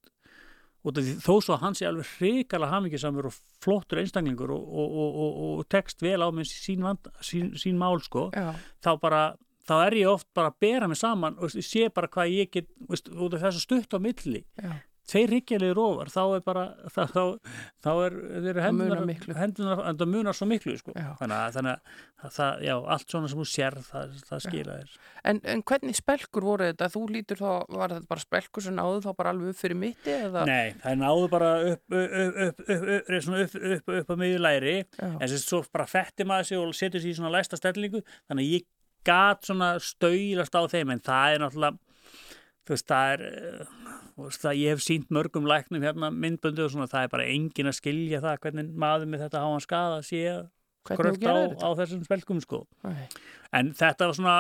[0.94, 5.64] þó svo að hans er alveg hrikalega hamingisamur og flottur einstaklingur og, og, og, og
[5.72, 8.52] tekst vel á með sín, vand, sín, sín mál sko, Já.
[8.84, 9.22] þá bara
[9.66, 12.68] þá er ég oft bara að bera mig saman og sé bara hvað ég get,
[12.90, 14.76] veist, út af þess að stutt á milli Já.
[15.10, 17.22] Tveir ríkjalegir ofar, þá er bara þá, þá,
[17.84, 18.16] þá er,
[18.64, 19.02] hendunar,
[19.38, 20.94] hendunar, en það munar svo miklu sko.
[20.96, 21.72] Þannig að, þannig
[22.26, 25.98] að það, já, allt svona sem þú sér það, það skila þér En, en hvernig
[25.98, 26.88] spelkur voru þetta?
[26.92, 30.14] Þú lítur þá, var þetta bara spelkur sem náðu þá bara alveg upp fyrir mitti
[30.14, 30.44] eða?
[30.48, 34.76] Nei, það náðu bara upp, upp, upp, upp, upp, upp, upp, upp að miður læri
[34.84, 35.08] Já.
[35.10, 38.46] en sem svo bara fetti maður sig og setur sér í svona læsta stellingu þannig
[38.46, 38.66] að ég
[39.06, 41.85] gat svona stöylast á þeim en það er náttúrulega
[42.66, 43.70] þú veist, það er eh,
[44.18, 47.70] veist, það, ég hef sínt mörgum læknum hérna myndböndu og svona, það er bara engin
[47.70, 50.22] að skilja það hvernig maður með þetta háan skada sé
[50.86, 51.34] gröft á,
[51.66, 53.08] á þessum spelkum sko Nei.
[53.58, 54.34] en þetta var svona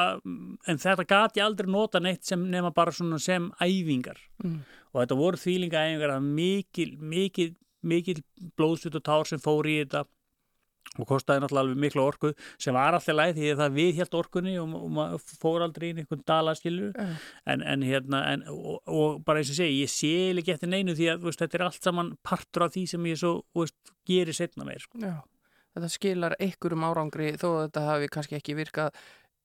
[0.70, 4.60] en þetta gat ég aldrei nota neitt sem nema bara svona sem æfingar Mm.
[4.92, 7.48] og þetta voru þýlinga æfingar að mikil, mikil,
[7.82, 8.20] mikil
[8.58, 10.04] blóðsvit og tár sem fór í þetta
[10.96, 14.54] og kostaði náttúrulega alveg miklu orku sem var alltaf læð því að það viðhjalt orkunni
[14.62, 17.10] og, og maður fór aldrei inn einhvern dala skilur Já.
[17.52, 20.96] en, en hérna en, og, og bara eins og segi, ég sé ekki eftir neinu
[20.96, 24.36] því að veist, þetta er allt saman partur af því sem ég svo veist, gerir
[24.36, 25.02] setna meir sko.
[25.02, 25.20] Já.
[25.76, 28.96] Þetta skilar einhverjum árangri þó að þetta hafi kannski ekki virkað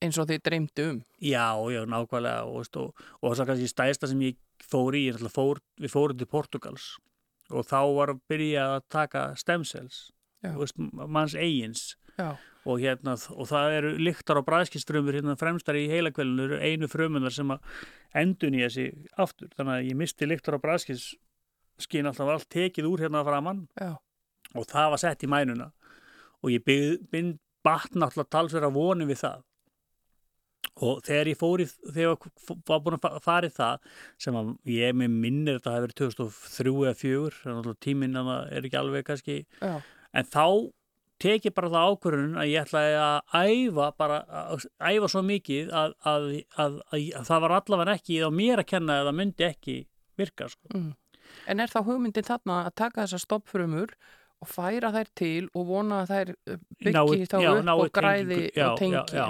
[0.02, 1.00] eins og þið dreymdu um.
[1.20, 5.62] Já, já, nákvæmlega og, veist, og, og það kannski stæsta sem ég fór í, fór,
[5.82, 6.94] við fórum til Portugals
[7.52, 10.12] og þá var að byrja að taka stem cells Já.
[10.12, 11.84] þú veist, manns eigins
[12.18, 12.32] Já.
[12.66, 17.34] og, hérna, og það eru lyktar á bræðskiströmmur hérna fremstar í heilakvelinu eru einu frumunar
[17.34, 17.62] sem að
[18.22, 18.88] endun í þessi
[19.22, 23.68] aftur, þannig að ég misti lyktar á bræðskisskinn alltaf var allt tekið úr hérna framann
[23.80, 23.94] Já.
[24.56, 25.72] og það var sett í mænuna
[26.42, 29.44] og ég byggð, bind batn alltaf talsverða voni við það
[30.82, 33.82] og þegar ég fór í þegar ég var búin að fa- fara í það
[34.22, 38.30] sem að ég með minnir þetta hafi verið 2003 eða 2004 þannig að tíminn að
[38.32, 39.74] það er ekki alveg kannski Já.
[40.14, 40.46] En þá
[41.22, 45.70] tek ég bara það ákvörðun að ég ætlaði að æfa bara, að æfa svo mikið
[45.78, 46.26] að, að,
[46.58, 49.78] að, að það var allavega ekki á mér að kenna eða myndi ekki
[50.18, 50.72] virka sko.
[50.74, 50.90] Mm.
[51.48, 53.94] En er þá hugmyndin þarna að taka þessar stoppfrumur
[54.42, 57.92] og færa þær til og vona að þær uh, byggi Nái- þá já, upp og
[57.96, 58.40] græði.
[58.58, 59.04] Já, og tengi?
[59.14, 59.28] já,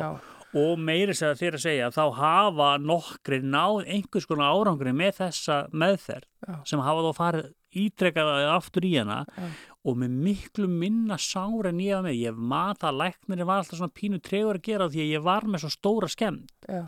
[0.61, 5.59] og meiri segja þér að segja þá hafa nokkri náð einhvers konar árangri með þessa
[5.71, 6.27] meðferð
[6.67, 9.45] sem hafa þá farið ítrekkaði aftur í hana Já.
[9.83, 13.79] Og með miklu minna sár en ég var með ég maður það læknir var alltaf
[13.79, 16.83] svona pínu tregur að gera því að ég var með svo stóra skemmt Já.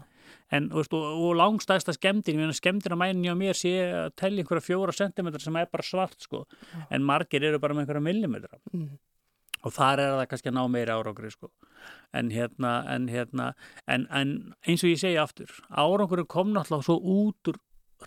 [0.53, 4.93] en veist, og, og langstæðsta skemmtin skemmtina mænin hjá mér sé að tellja einhverja fjóra
[4.93, 6.43] sentimetra sem er bara svart sko.
[6.89, 8.99] en margir eru bara með einhverja millimetra Mm.
[9.63, 11.49] og þar er það kannski að ná meira árangri sko.
[12.13, 13.53] en hérna, en, hérna
[13.88, 17.58] en, en eins og ég segi aftur árangurinn kom náttúrulega svo út úr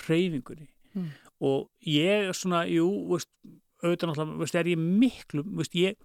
[0.07, 1.11] hreyfingunni Mm.
[1.43, 3.29] og ég svona, jú veist,
[3.87, 5.97] auðvitað náttúrulega, veist, er ég miklu veist, ég,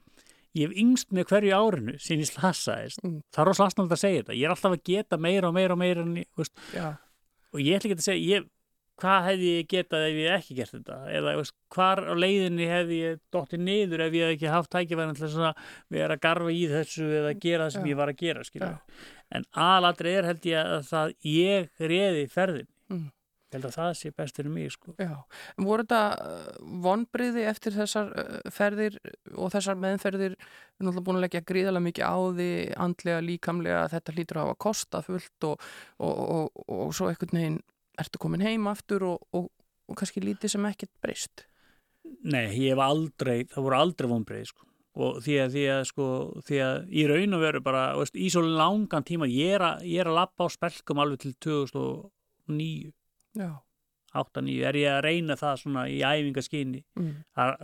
[0.56, 3.20] ég hef yngst með hverju árinu sem ég slasaðist Mm.
[3.32, 5.74] það er rosa aðsnáld að segja þetta, ég er alltaf að geta meira og meira
[5.78, 6.90] og meira en, ég, veist, Já.
[7.54, 8.50] og ég ætla ekki að segja ég,
[9.02, 12.98] hvað hefði ég getað ef ég ekki gert þetta eða veist, hvar á leiðinni hefði
[13.02, 15.56] ég dottið niður ef ég hef ekki haft tækifærin til að
[15.90, 17.90] vera að garfa í þessu eða gera það sem Já.
[17.94, 18.76] ég var að gera skilur.
[18.76, 19.08] Já.
[19.32, 23.08] en aðlatri er held ég að það ég reði ferðin Mm.
[23.52, 24.94] Ég held að það sé best fyrir mig sko.
[24.96, 25.12] Já,
[25.58, 28.98] en voru þetta vonbriði eftir þessar uh, ferðir
[29.36, 32.50] og þessar meðferðir er náttúrulega búin að leggja gríðarlega mikið á því
[32.88, 37.62] andlega, líkamlega, þetta hlýtur að hafa kosta fullt og, og, og, og, svo einhvern veginn
[38.00, 39.50] ertu komin heim aftur og, og,
[39.92, 41.46] og kannski lítið sem ekkert breyst.
[42.24, 44.66] Nei, ég hef aldrei, það voru aldrei vonbreið sko.
[45.02, 46.08] og því að, því að sko,
[46.48, 49.86] því að í raun og veru bara, veist, í svo langan tíma ég er að,
[49.92, 53.01] ég er að lappa á spelkum alveg til 2009 Já.
[54.14, 57.24] 8-9, er ég að reyna það svona í æfingaskyni Mm.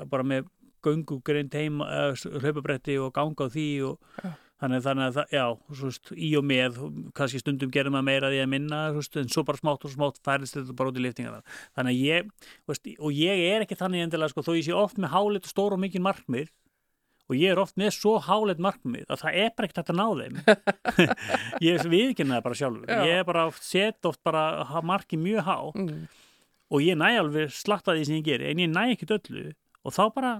[0.09, 0.45] bara með
[0.85, 4.29] göngugrind heim hlaupabretti og ganga á því og Já.
[4.61, 6.77] þannig, þannig að það, já, svo, veist, í og með
[7.13, 9.91] kannski stundum gerum maður meira því að minna svo, veist, en svo bara smátt og
[9.91, 11.43] smátt færist þetta bara út í liftingarnar
[11.75, 12.31] þannig að ég,
[12.69, 15.51] veist, og ég er ekki þannig endilega, sko, þó ég sé oft með hálit og
[15.51, 16.49] stór og mikið markmið
[17.27, 20.05] og ég er oft með svo hálit markmið að það er bara ekkert að ná
[20.21, 20.37] þeim.
[21.67, 22.91] Ég viðkynna það bara sjálfur.
[22.91, 23.01] Já.
[23.09, 25.57] ég er bara set oft bara ha- markið mjög há.
[25.75, 26.05] Mm.
[26.67, 29.51] og ég næ alveg slatta því sem ég geri en ég næ ekkert öllu.
[29.87, 30.31] Og þá bara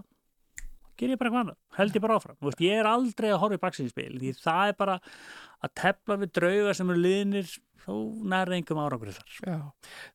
[0.97, 2.37] ger ég bara eitthvað annað, held ég bara áfram.
[2.39, 4.95] Þú veist, ég er aldrei að horfa í baksinspil því það er bara
[5.63, 7.51] að tepla við drauga sem eru liðnir
[7.87, 7.93] þá
[8.33, 9.57] nærði engum árangur þar Já,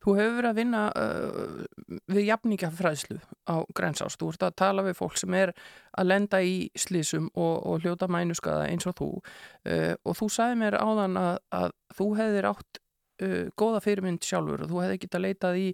[0.05, 4.21] þú hefur verið að vinna uh, við jafningafræðslu á grensást.
[4.21, 5.55] Þú ert að tala við fólk sem er
[5.97, 10.63] að lenda í slísum og, og hljóta mænuskaða eins og þú uh, og þú sagði
[10.63, 12.83] mér áðan að, að þú hefðir átt
[13.25, 15.67] uh, góða fyrirmynd sjálfur og þú hefði getað leitað í,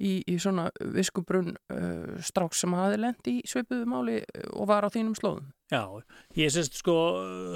[0.00, 4.20] í, í svona viskubrunn uh, strák sem hafi lendi í sveipuðu máli
[4.56, 5.52] og var á þínum slóðum.
[5.72, 5.84] Já,
[6.36, 6.96] ég sést sko,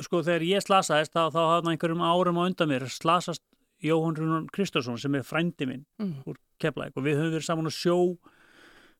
[0.04, 3.44] sko þegar ég slasaðist þá, þá hafði einhverjum árum á undan mér slasast
[3.86, 6.26] Jóhann Rúnun Kristjánsson sem er frændi minn mm.
[6.26, 7.96] úr Keflæk og við höfum verið saman að sjó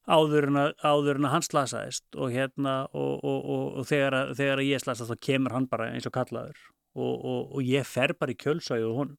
[0.07, 2.07] áður en að, áður en að hann slasaðist.
[2.15, 5.91] Og hérna og, og, og, þegar, að, þegar að ég slasaðist þá kemur hann bara
[5.93, 6.67] eins og kallaður.
[6.97, 9.17] Og ég fer bara í kjölsæðu og hún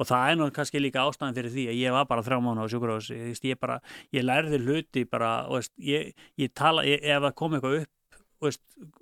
[0.00, 2.64] og það er nú kannski líka ástæðan fyrir því að ég var bara þrjá mánu
[2.66, 3.66] á sjúkurási ég,
[4.16, 7.92] ég lærði hluti bara, veist, ég, ég tala, ef það kom eitthvað upp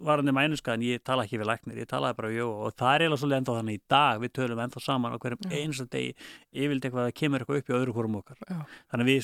[0.02, 3.05] varandi mænuskaðin, ég tala ekki við læknir, ég talaði bara við jóa og það er
[3.05, 6.14] eiginlega svolítið enda þannig í dag, við tölum enda saman á hverjum einsta degi,
[6.59, 8.59] ég vildi eitthvað að kemur eitthvað upp í öðru hverjum okkar já.
[8.92, 9.20] þannig við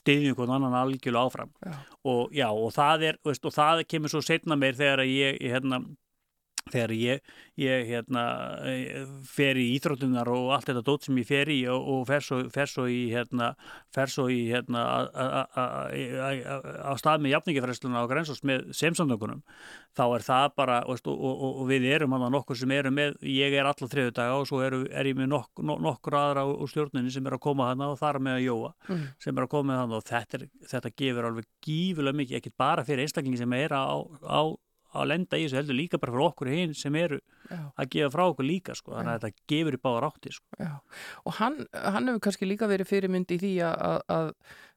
[0.00, 1.76] stiðjum hvernig annan algjörlega áfram já.
[2.12, 5.56] og já, og það er veist, og það kemur svo setna meir þegar ég, ég
[5.56, 5.82] hérna
[6.72, 8.22] þegar ég, ég hérna,
[9.30, 12.40] fer í íþróttunar og allt þetta dót sem ég fer í og, og fer, svo,
[12.50, 13.52] fer svo í hérna,
[13.94, 14.82] fer svo í hérna
[16.82, 19.44] á stað með jafningifræsluna á Grensós með semsamnökunum
[19.96, 23.16] þá er það bara og, og, og við erum hann að nokkur sem eru með
[23.30, 26.46] ég er alla þriðu daga og svo er, er ég með nok, nok, nokkur aðra
[26.50, 29.08] úr stjórnunni sem er að koma hann og þar með að jóa mm.
[29.22, 32.86] sem er að koma hann og þetta, er, þetta gefur alveg gífulega mikið, ekki bara
[32.86, 34.42] fyrir einstaklingi sem er á, á
[34.94, 37.18] að lenda í þessu heldur líka bara fyrir okkur hinn sem eru
[37.50, 37.58] Já.
[37.76, 40.70] að gefa frá okkur líka sko, þannig að þetta gefur í báðar átti sko.
[41.24, 44.30] og hann, hann hefur kannski líka verið fyrirmyndi í því að, að,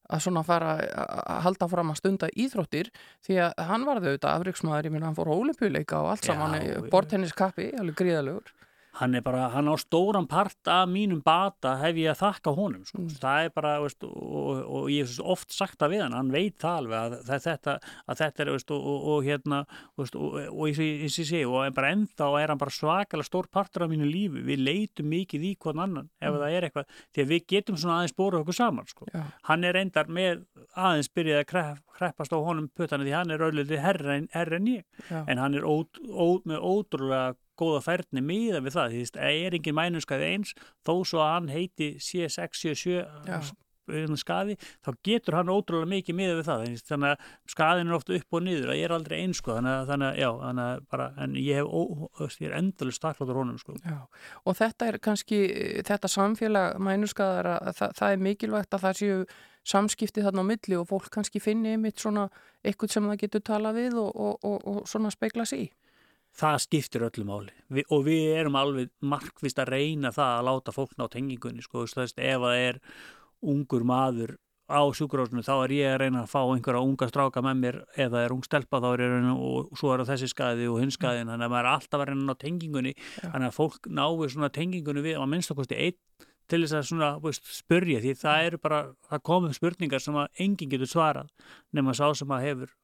[0.10, 2.91] að svona fara að halda fram að stunda íþróttir
[3.28, 6.58] því að hann varði auðvitað afriksmaður, ég minna hann fór á ólimpíuleika og allt saman,
[6.93, 8.56] bortenniskappi alveg gríðalegur
[9.00, 12.84] hann er bara, hann á stóran part af mínum bata hef ég að þakka honum
[12.88, 13.02] sko.
[13.02, 13.20] mm.
[13.22, 16.58] það er bara, veist, og, og ég hef oft sagt það við hann, hann veit
[16.60, 19.62] það alveg að þetta, að þetta er veist, og, og hérna
[20.00, 24.10] veist, og ég sé, og bara ennþá er hann bara svakalega stór partur af mínu
[24.10, 26.40] lífi við leitum mikið í hvern annan ef mm.
[26.44, 29.10] það er eitthvað, því að við getum svona aðeins bóra okkur saman, sko.
[29.48, 30.44] hann er endar með
[30.76, 34.60] aðeins byrjað að krepp, kreppast á honum pötana því hann er auðvitað herra en, herra
[34.60, 35.22] en ég, Já.
[35.24, 35.76] en hann er ó,
[36.10, 40.54] ó, með ótrúlega góða færni miða við það, því að er engin mænuskaði eins,
[40.88, 43.58] þó svo að hann heiti C677
[44.19, 48.38] skaði, þá getur hann ótrúlega mikið miða við það, þannig að skaðin er ofta upp
[48.38, 51.08] og niður, það er aldrei eins sko, þannig að, þannig að já, þannig að bara,
[51.26, 51.82] en ég hef ó,
[52.28, 53.78] ég er endalust staklátur honum sko.
[53.84, 54.00] Já,
[54.43, 55.41] og þetta er kannski,
[55.89, 59.19] þetta samfélag mænuskaðar, það, það er mikilvægt að það séu
[59.69, 62.30] samskipti þarna á milli og fólk kannski finni einmitt svona
[62.63, 65.69] eitthvað sem það getur tala við og, og, og, og svona speikla sig í
[66.38, 70.76] það skiptir öllu máli Vi, og við erum alveg markvist að reyna það að láta
[70.76, 72.80] fólk ná tengingunni sko, ef það er
[73.39, 74.38] ungur maður
[74.70, 78.12] á sjúkurásinu þá er ég að reyna að fá einhverja unga stráka með mér ef
[78.13, 80.68] það er ung stelpa þá er ég að reyna og svo er það þessi skæði
[80.70, 81.32] og hins skæðin mm.
[81.34, 83.32] þannig að maður er alltaf að reyna ná tengingunni ja.
[83.32, 87.10] þannig að fólk náir svona tengingunni við að minnst okkursti einn til þess að svona,
[87.24, 91.34] veist, spurja því það eru bara, það komum spurningar sem að enginn getur svarað
[91.74, 92.76] nema sá sem að hefur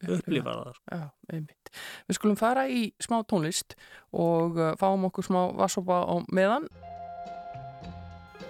[0.16, 0.98] upplifa það sko.
[0.98, 1.42] Já,
[2.08, 3.76] Við skulum fara í smá tónlist
[4.12, 6.68] og uh, fáum okkur smá vassopa á meðan.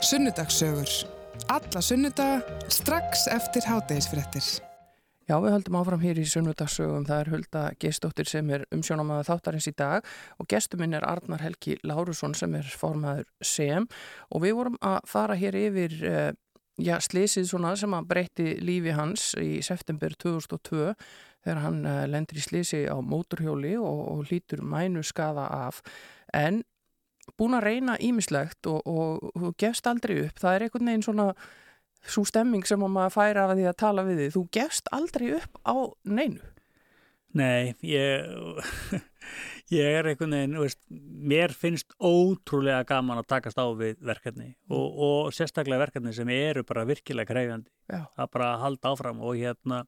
[0.02, 0.90] Sunnudagssögur.
[1.52, 4.44] Alla sunnudaga strax eftir hátægisfrettir
[5.30, 7.04] Já, við höldum áfram hér í sunnudagsögum.
[7.06, 10.08] Það er Hulda Gestóttir sem er umsjónamaður þáttarins í dag
[10.42, 13.86] og gestuminn er Arnar Helgi Lárusson sem er formaður SEM.
[14.34, 16.32] Og við vorum að fara hér yfir uh,
[16.82, 20.92] já, slísið svona sem að breytti lífi hans í september 2002
[21.44, 25.82] þegar hann uh, lendir í slísi á móturhjóli og, og hlýtur mænu skaða af.
[26.34, 26.62] En
[27.38, 30.40] búin að reyna ímislegt og, og, og gefst aldrei upp.
[30.42, 31.28] Það er einhvern veginn svona
[32.02, 35.60] svo stemming sem maður færa af því að tala við þið þú gefst aldrei upp
[35.62, 36.42] á neinu.
[37.32, 38.26] Nei, ég
[39.72, 44.74] ég er einhvern veginn, veist, mér finnst ótrúlega gaman að takast á við verkefni mm.
[44.76, 49.82] og, og sérstaklega verkefni sem eru bara virkilega kreyfjandi að bara halda áfram og hérna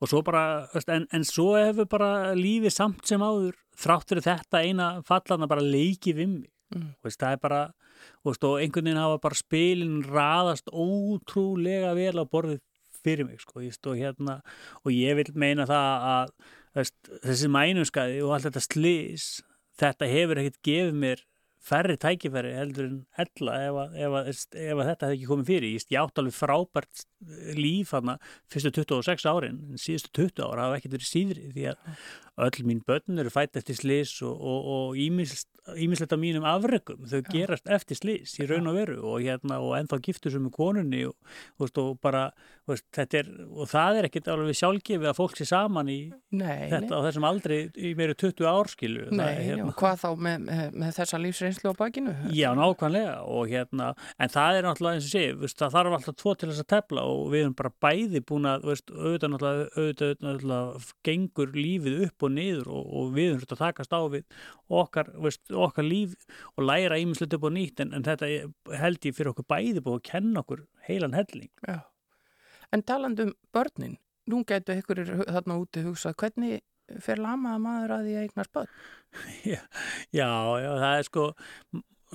[0.00, 4.90] og svo bara, en, en svo hefur bara lífið samt sem áður þráttur þetta eina
[5.06, 6.90] fallana bara leikið við mig, mm.
[7.04, 7.62] veist, það er bara
[8.26, 12.62] veist, og einhvern veginn hafa bara spilin raðast ótrúlega vel á borðið
[13.04, 14.40] fyrir mig sko, veist, og hérna,
[14.82, 16.34] og ég vil meina það að
[17.24, 19.28] þessi mænumskaði og allt þetta slís
[19.78, 21.22] þetta hefur ekkert gefið mér
[21.64, 25.76] færri tækifæri heldur en hella ef, ef, ef, ef þetta hefði ekki komið fyrir.
[25.94, 27.04] Ég átt alveg frábært
[27.56, 28.18] líf hana
[28.52, 29.62] fyrstu 26 árin.
[29.70, 32.04] En síðustu 20 ára hafa ekkert verið síðri því að
[32.36, 37.96] öll mín börn eru fætt eftir slis og ímislegt af mínum afregum, þau gerast eftir
[37.96, 41.14] slis í raun og veru og hérna og ennþá giftur sem er konunni og,
[41.60, 42.26] veist, og bara,
[42.68, 45.98] veist, er og það er ekkert alveg sjálfgefið að fólk sé saman í
[46.34, 46.98] nei, þetta nei.
[47.00, 49.68] á þessum aldrei í meiri 20 árskilu Nei, það, hérna.
[49.70, 52.16] já, hvað þá með, með, þessa lífsreynslu á bakinu?
[52.34, 56.18] Já, nákvæmlega og hérna, en það er náttúrulega eins og sé, veist, það þarf alltaf
[56.20, 61.56] tvo til þess að tefla og við erum bara bæði búin að auðvitað náttúrulega gengur
[61.56, 64.24] lífið upp og niður og, og við erum að takast á við
[64.82, 65.10] okkar,
[65.68, 66.14] okkar líf
[66.54, 68.30] og læra íminslut upp og nýtt en, en þetta
[68.80, 71.50] held ég fyrir okkur bæði búið að kenna okkur heilan helling.
[71.68, 71.80] Já.
[72.74, 73.98] En talandum börnin,
[74.30, 76.62] nú getur ykkur þarna úti hugsað, hvernig
[77.04, 78.78] fer lamaða maður að því að eignast börn?
[79.54, 79.60] Já,
[80.10, 80.26] já,
[80.58, 81.24] já, það er sko,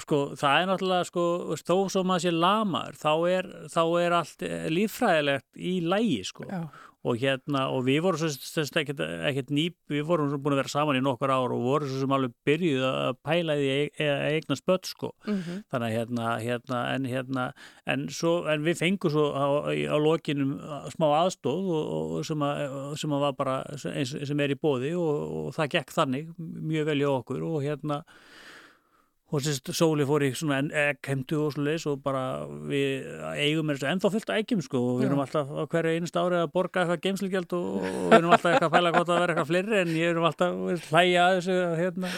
[0.03, 1.23] sko, það er náttúrulega sko,
[1.63, 4.45] þó sem maður sé lamaður, þá er, þá er allt
[4.75, 6.49] líffræðilegt í lægi sko.
[6.51, 10.71] Já og hérna og við vorum svo ekkert, ekkert nýp, við vorum búin að vera
[10.73, 13.69] saman í nokkur ár og vorum svo sem alveg byrjuð að pæla því
[14.03, 15.61] að eigna spött sko mm -hmm.
[15.71, 17.45] þannig að hérna, hérna en hérna
[17.85, 20.59] en, svo, en við fengum svo á, á lokinum
[20.91, 23.63] smá aðstóð og, og sem, að, sem að var bara
[23.95, 27.63] eins sem er í bóði og, og það gekk þannig mjög vel í okkur og
[27.63, 28.03] hérna
[29.29, 32.23] og sérst sóli fór í svona egghemtu og svo leiðis og bara
[32.69, 35.99] við eigum er þessu ennþá fyllt að eggjum sko og við erum alltaf á hverju
[35.99, 39.11] einust ári að borga eitthvað geimsligjald og, og við erum alltaf eitthvað að fæla gott
[39.13, 42.13] að vera eitthvað fleiri en ég erum alltaf hlæja að þessu hérna.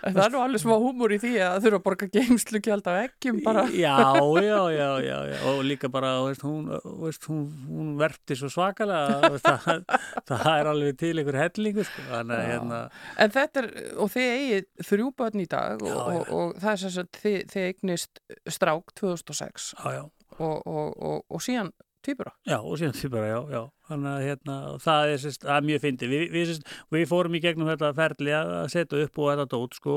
[0.00, 3.40] Það er nú alveg smá húmur í því að þurfa að borga geimsligjald á eggjum
[3.44, 3.66] bara.
[3.70, 3.96] Já,
[4.40, 5.38] já, já, já, já.
[5.52, 6.70] og líka bara veist, hún,
[7.04, 9.84] veist, hún, hún verfti svo svakalega það,
[10.30, 12.06] það er alveg til einhver hellingu sko.
[12.10, 12.82] Þannig, hérna.
[13.20, 16.80] En þetta er, og þið eigið þrjú börn í dag og, og og það er
[16.82, 18.22] sem sagt þið, þið eignist
[18.56, 20.02] strák 2006 já, já.
[20.38, 21.72] Og, og, og, og síðan
[22.04, 25.82] týpura Já, og síðan týpura, já, já þannig að hérna, það er, sérst, að mjög
[25.84, 26.52] fyndi við, við,
[26.94, 29.96] við fórum í gegnum þetta ferli að setja upp og þetta dót sko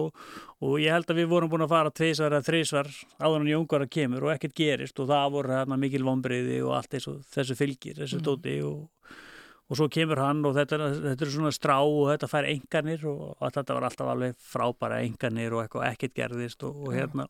[0.64, 3.90] og ég held að við vorum búin að fara tveisvar eða þreisvar áður en jóngara
[3.98, 8.02] kemur og ekkert gerist og það voru hérna mikil vonbreiði og allt þessu, þessu fylgir,
[8.02, 8.26] þessu mm.
[8.30, 8.82] dóti og
[9.72, 13.40] og svo kemur hann og þetta, þetta er svona strá og þetta fær enganir og
[13.56, 17.26] þetta var alltaf alveg frábæra enganir og ekkert gerðist og, og hérna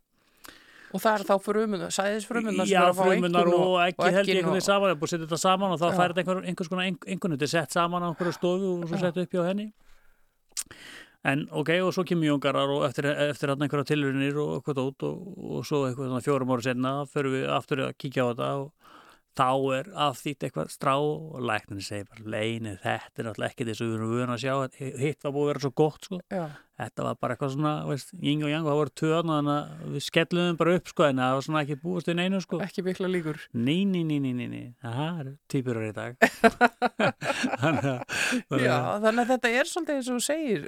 [0.94, 4.68] Og það er þá frumunar, sæðisfrumunar Já, frumunar og, og ekki held ég einhvern veginn
[4.68, 6.90] saman, ég er búin að setja þetta saman og þá fær þetta einhver, einhvers konar
[6.90, 9.72] einhvern veginn sett saman á einhverju stofu og svo setja upp hjá henni.
[11.34, 15.06] En ok, og svo kemur Jóngarar og eftir, eftir hann einhverja tilurinnir og eitthvað út
[15.08, 15.28] og,
[15.58, 18.83] og svo eitthvað fjórum ára senna fyrir við aftur að kíkja á þetta og
[19.38, 23.82] þá er afþýtt eitthvað strá og læknarnir segir bara leini þetta er náttúrulega ekki þess
[23.82, 24.54] að við erum vöna að sjá
[25.02, 26.20] hitt var búið að vera svo gott sko.
[26.34, 26.44] Já.
[26.84, 29.96] þetta var bara eitthvað svona, veist, yng og yang það voru töðan og þannig að
[29.96, 32.62] við skellum bara upp sko en það var svona ekki búist inn einu sko.
[32.66, 33.42] Ekki mikla líkur.
[33.54, 36.18] Ný, ný, ný, ný, ný, það er týpurur í dag.
[37.64, 40.66] Þannig, að, Já, þannig að þetta er svolítið eins og segir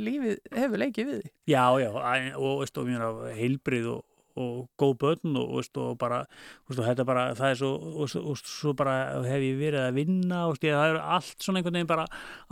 [0.00, 4.04] lífið hefur leikið við Já, já, og, og, og heilbrið og
[4.36, 6.22] og góð börn og, veist, og bara
[6.68, 8.96] veist, og þetta bara, það er svo og, og svo bara
[9.26, 12.06] hef ég verið að vinna og veist, það er allt svona einhvern veginn bara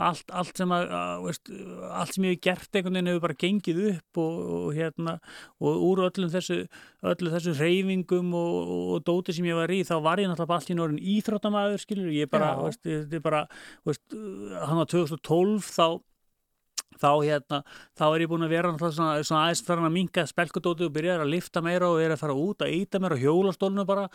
[0.09, 4.21] allt, allt sem að allt sem ég hef gert einhvern veginn hefur bara gengið upp
[4.25, 5.17] og hérna
[5.59, 6.63] og úr öllum þessu
[7.05, 10.79] öllu þessu reyfingum og dóti sem ég var í þá var ég náttúrulega allt í
[10.79, 13.45] norðin íþróttamæður skilur, ég bara, þetta er bara
[14.65, 15.87] hann á 2012 þá
[17.01, 17.61] þá hérna,
[17.97, 21.21] þá er ég búin að vera svona, svona aðeins fyrir að minga spelkudóti og byrja
[21.21, 24.07] að lifta meira og er að fara út að íta meira hjólastólnu bara.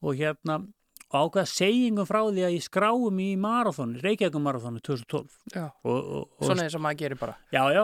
[0.00, 0.62] Og hérna
[1.10, 6.02] og ákveða segjingum frá því að ég skráum í marathónu, Reykjavíkum marathónu 2012 og, og,
[6.14, 7.34] og, Svona eins og maður gerir bara.
[7.50, 7.82] Já, já,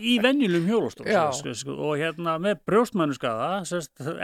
[0.00, 1.04] í venjulum hjólastól
[1.76, 3.50] og hérna með brjóstmannuskaða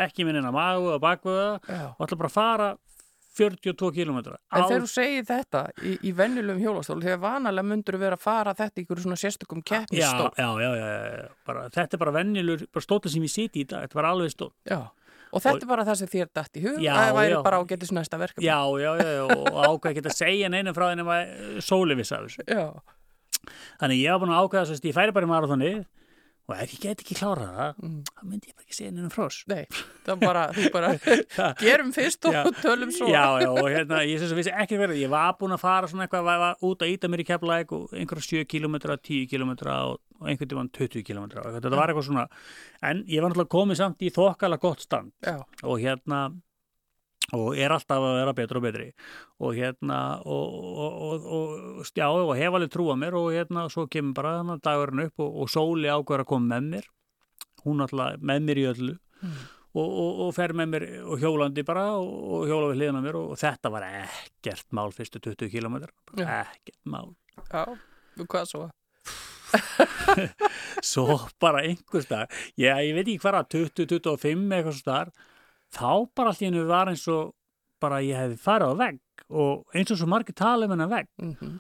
[0.07, 1.59] ekki minna magu og bakvöða.
[1.99, 2.71] Og ætla bara fara
[3.39, 8.19] 42 km En þegar þú segir þetta í, í vennilegum hjólastól þegar vanalega myndur vera
[8.19, 12.03] að fara þetta í einhverju svona sérstökum keppnistól já, já, já, já, bara, þetta er
[12.05, 14.81] bara vennilegur stóla sem ég siti í dag, þetta var alveg stól Já,
[15.33, 17.41] og þetta og, er bara það sem þér dætt í hug já, það væri já.
[17.45, 18.47] bara ágættis næsta verkefni.
[18.49, 22.27] Já, já, já, og ákveð ekki að segja neina frá þennum að sóli viss af
[22.27, 22.47] þessu.
[22.49, 22.65] Já.
[23.81, 25.73] Þannig ég hafa búin að ákveða að ég færi bara í marathoni
[26.49, 27.97] og ef ég get ekki klárað það mm.
[28.09, 29.65] þá myndi ég bara ekki segja nefnum frós Nei,
[30.07, 30.93] það bara, þú bara
[31.63, 33.11] gerum fyrst og já, tölum svo.
[33.13, 35.91] Já, já, og hérna, ég syns að vissi ekki verið ég var búin að fara
[35.91, 39.29] svona eitthvað var, var út að íta mér í keflæk og einhverja 7 km 10
[39.29, 42.27] km og, og einhvern tíma 20 km og þetta var eitthvað svona
[42.81, 45.13] en ég var náttúrulega komið samt í þokkala gott stand.
[45.21, 45.43] Já.
[45.69, 46.31] og hérna
[47.37, 48.87] og er alltaf að vera betur og betri.
[49.45, 53.87] Og hérna og, og, og stjá og hef alveg trú að mér og hérna svo
[53.91, 56.91] kemur bara þannig dagurinn upp og, og sóli ákveður að koma með mér.
[57.67, 59.37] Hún alltaf með mér í öllu mm.
[59.83, 63.75] og fer með mér og hjólandi bara og hjóla við hliðan á mér og þetta
[63.75, 67.13] var ekkert mál fyrstu 20 km ekkert mál.
[67.53, 67.65] Já
[68.19, 68.65] Hvað svo?
[70.91, 75.13] svo bara einhver stað já, ég veit ekki hvað að 20-25 eitthvað stað
[75.75, 77.35] þá bara allt í hennu var eins og
[77.83, 81.11] bara ég hefði farið á vegg og eins og svo margir tala um hennar vegg.
[81.21, 81.59] Mm -hmm.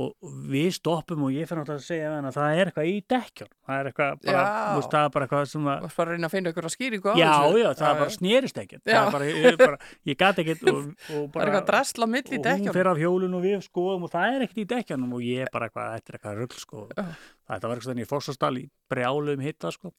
[0.00, 0.14] og
[0.48, 3.80] við stoppum og ég fyrir náttúrulega að segja hennar það er eitthvað í dekkjón það
[3.80, 4.44] er eitthvað bara,
[4.76, 7.14] veist, það er bara eitthvað sem að að reyna að finna ykkur að skýringu á
[7.18, 10.76] já, já, það bara snerist ekkert það er bara, ég, bara, ég gati ekkert og,
[10.76, 13.60] og Það er bara eitthvað drasla mill í og hún fer af hjólun og við
[13.66, 16.58] skoðum og það er ekkert í dekkjanum og ég bara eitthvað, þetta er eitthvað rugl
[16.60, 16.88] sko.
[16.96, 17.04] Já.
[17.50, 19.92] þetta var eitthvað í Fossastal í brjálum hitta sko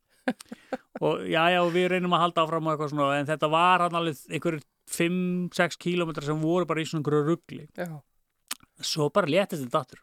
[1.02, 3.98] og já já við reynum að halda áfram og eitthvað svona en þetta var hann
[4.00, 7.66] alveg einhverjir 5-6 kílómetrar sem voru bara í svona einhverju rugli.
[7.78, 7.92] Já,
[8.84, 10.02] svo bara léttist þetta aftur.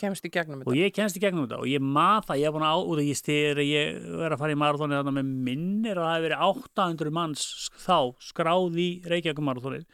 [0.00, 0.80] Kemst í gegnum og þetta.
[0.80, 3.00] ég kennst í gegnum þetta og ég maður það, ég er búin að á út
[3.02, 6.26] að ég styrir ég er að fara í marathónið þannig með minnir að það hefur
[6.26, 7.42] verið 800 manns
[7.82, 7.96] þá
[8.30, 9.84] skráð í Reykjavík marathónið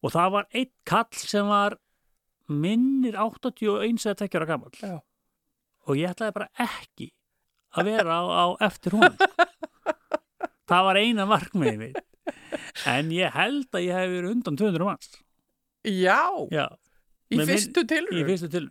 [0.00, 1.76] og það var einn kall sem var
[2.64, 4.96] minnir 81 eða 2 ára gammal Já.
[5.84, 7.10] og ég ætlaði bara ekki
[7.74, 9.16] að vera á, á eftir hún
[10.70, 12.00] það var eina markmiðið mitt
[12.88, 15.10] en ég held að ég hef verið undan 200 manns
[15.84, 16.20] Já,
[16.54, 16.64] já,
[17.28, 18.22] í með fyrstu í tilraun.
[18.30, 18.64] fyrstu til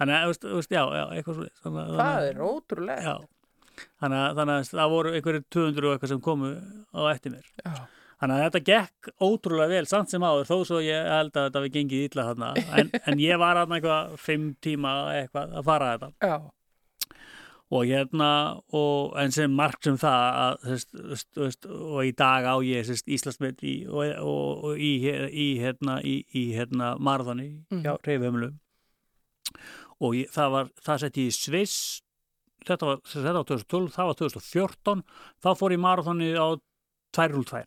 [0.00, 3.02] þannig að, þú veist- já, já, eitthvað svo þannig, að- Það er ótrúlega.
[3.04, 6.50] Já, þannig að, þannig að það voru einhverju 200 og eitthvað sem komu
[6.96, 7.46] á eftir mér.
[7.64, 7.74] Já.
[8.16, 11.62] Þannig að þetta gekk ótrúlega vel, samt sem áður, þó svo ég held að þetta
[11.66, 12.50] við gengið illa þarna.
[12.80, 16.10] En, en ég var þarna eitthvað fimm tíma eitthvað að fara þetta.
[16.24, 16.36] Já,
[17.74, 20.92] Og hérna, og, en sem margt sem það, að, veist,
[21.34, 22.86] þú veist, og í dag á ég
[23.16, 24.92] Íslandsmynd í, og, og, og í,
[25.34, 27.82] í, hérna, í, hérna, marathoni Mhm.
[27.82, 28.52] hjá Reyfumlu.
[30.00, 31.76] Og ég, það var, það sett ég í Sviss
[32.66, 35.02] þetta var, þetta var 2012, það var 2014
[35.42, 36.48] þá fór ég marathoni á
[37.16, 37.64] 2.02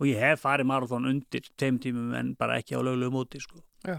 [0.00, 3.60] og ég hef farið marathon undir tveim tímum en bara ekki á löglegu móti sko.
[3.82, 3.98] Já,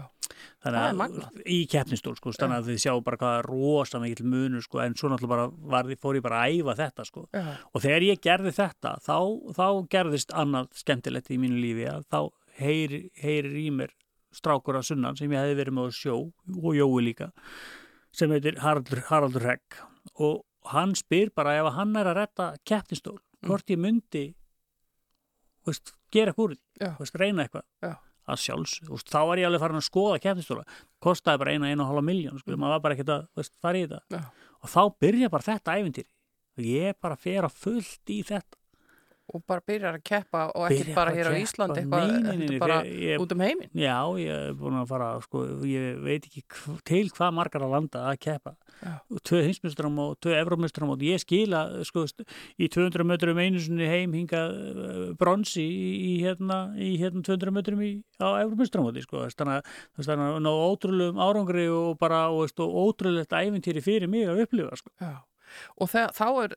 [0.64, 4.64] þannig að í keppnistól sko, þannig að þið sjá bara hvað er rosa mikill munur
[4.64, 7.26] sko, en svo náttúrulega bara fór ég bara að æfa þetta sko.
[7.72, 9.18] og þegar ég gerði þetta þá,
[9.58, 9.66] þá
[9.96, 12.20] gerðist annað skemmtilegt í mínu lífi að þá
[12.60, 13.94] heyri, heyrir í mér
[14.34, 16.16] strákur að sunnan sem ég hefði verið með á sjó
[16.62, 17.30] og Jói líka
[18.14, 19.78] sem heitir Haraldur, Haraldur Regg
[20.22, 24.24] og hann spyr bara ef hann er að retta keppnistól hvort ég myndi
[25.66, 26.56] veist, gera eitthvað
[27.20, 27.64] reyna eitthvað.
[28.24, 30.64] Að sjálfs, veist, þá var ég alveg farin að skoða keppnistóla,
[31.02, 33.80] kostaði bara eina, eina og hálfa miljón, sko, maður var bara ekkert að veist, fara
[33.80, 34.20] í þetta.
[34.20, 34.50] Já.
[34.64, 36.10] og þá byrja bara þetta ævintýri.
[36.54, 38.60] Og ég bara fer að fullt í þetta
[39.32, 42.76] og bara byrjar að keppa og ekki bara hér á Íslandi eitthvað, heldur nei, bara
[42.84, 46.82] ég- út um heiminn Já, ég er búin að fara, sko, ég veit ekki hv-
[46.84, 48.52] til hvað margar að landa að keppa.
[48.84, 48.92] Já.
[49.24, 52.04] Tvö hinsmestram og tvö evrómestram og ég skila, sko,
[52.60, 54.42] í 200 metrum einu sinni heim hinga
[55.16, 59.24] bronsi í, í hérna, í hérna 200 metrum í, á evrómestramóti, sko.
[59.32, 64.76] Þannig að, ná ótrúlegum árangri og bara, og, og ótrúlegt æfintýri fyrir mig að upplifa,
[64.76, 64.92] sko.
[65.00, 65.14] Já.
[65.78, 66.54] og þegar, þá er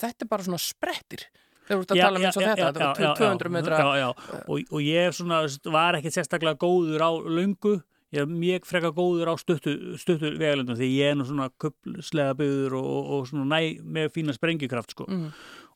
[0.00, 1.26] þetta er bara svona sprettir
[1.66, 4.08] þegar þú ert að tala um eins og þetta, þetta er 200 metra já, já.
[4.46, 5.42] Og, og ég svona,
[5.74, 7.74] var ekkert sérstaklega góður á löngu.
[8.14, 12.36] Ég er mjög freka góður á stuttu, stuttu vegalendum því ég er nú svona kupslega
[12.38, 15.08] byggður og, og, og svona næ með fína sprengikraft sko.
[15.10, 15.28] Mm,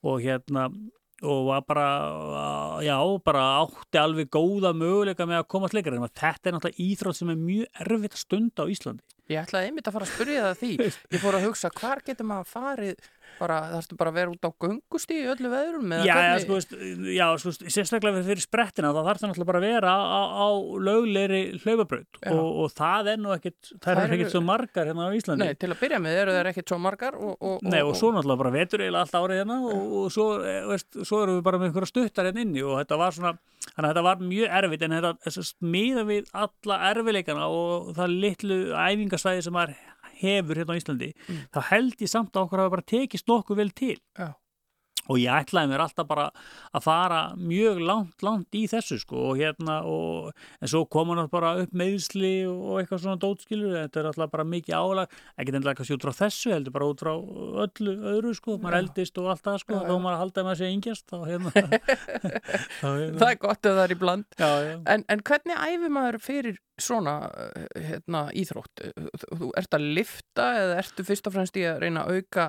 [0.07, 0.70] og hérna
[1.20, 1.86] og var bara,
[2.80, 7.32] já, bara átti alveg góða möguleika með að komast leikar þetta er náttúrulega íþrótt sem
[7.32, 9.05] er mjög erfitt að stunda á Íslandi.
[9.30, 10.70] Ég ætlaði einmitt að fara að spyrja það því.
[11.14, 14.51] Ég fór að hugsa, hvar getur maður farið bara, þarfstu bara að vera út á
[14.64, 16.59] göngustíð í öllu veðrum eða Já, sko,
[17.14, 20.49] já, sko, sérstaklega fyrir- sprettina þá þarf það náttúrulega bara að vera á, á,
[20.89, 25.07] lögleiri hlaupabraut og, og það er nú ekkit, það er eru- ekkit svo margar hérna
[25.07, 25.45] á Íslandi.
[25.47, 28.12] Nei, til að byrja með eru þeir ekkit svo margar og, og, Nei, og svo
[28.16, 31.47] náttúrulega bara vetur eiginlega allt árið hérna og, og svo, eh, veist, svo erum við
[31.51, 33.35] bara með einhverja stuttar hérna inni og þetta var svona,
[33.70, 38.61] þannig að þetta var mjög erfitt en þetta smiða við alla erfileikana og það litlu
[38.74, 39.74] æfingasvæði sem maður
[40.20, 41.10] hefur hérna á Íslandi,
[41.54, 44.30] þá held ég samt að okkur hafa bara tekist nokkuð vel til Já.
[45.11, 46.28] Og ég ætlaði mér alltaf bara
[46.76, 50.30] að fara mjög langt, langt í þessu sko og hérna og
[50.61, 54.46] en svo koma náttúrulega bara upp meðsli og eitthvað svona dótskilur þetta er alltaf bara
[54.46, 57.12] mikið álag ekki endilega kannski út frá þessu heldur bara út frá
[57.66, 58.82] öllu öðru sko, maður Já.
[58.84, 60.00] eldist og allt það sko, Já, þá já.
[60.06, 61.54] maður haldaði maður sé yngjast þá hérna,
[62.80, 62.88] þá,
[63.20, 64.74] það er gott ef það er í bland já, já.
[64.94, 68.84] En, en hvernig æfir maður fyrir svona uh, hérna, íþrótt?
[69.36, 72.46] Þú ert að lifta eða ertu fyrst og fremst í að reyna að auka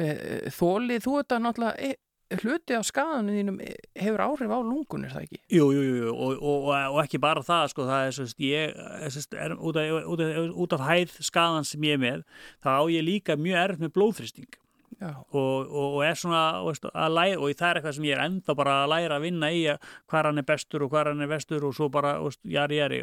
[0.00, 0.98] uh, þóli?
[1.04, 1.92] Þú ert að náttúrulega e,
[2.40, 5.40] hluti af skaðanum þínum eh, hefur áhrif á lungun, er það ekki?
[5.54, 8.82] Jú, jú, jú, og, og, og, ekki bara það, sko, það er, sérst, ég,
[9.14, 12.26] sérst, er út, af, út, af, út af hæð skadan sem ég er með,
[12.64, 14.60] þá á ég líka mjög erf með blóðþristing
[15.02, 18.56] og, og, og er svona veist, læra, og það er eitthvað sem ég er enda
[18.58, 19.62] bara að læra að vinna í
[20.10, 23.02] hvað hann er bestur og hvað hann er vestur og svo bara, veist, jari, jari.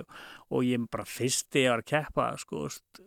[0.51, 3.03] Og ég bara fyrst ég var að keppa sko, veist,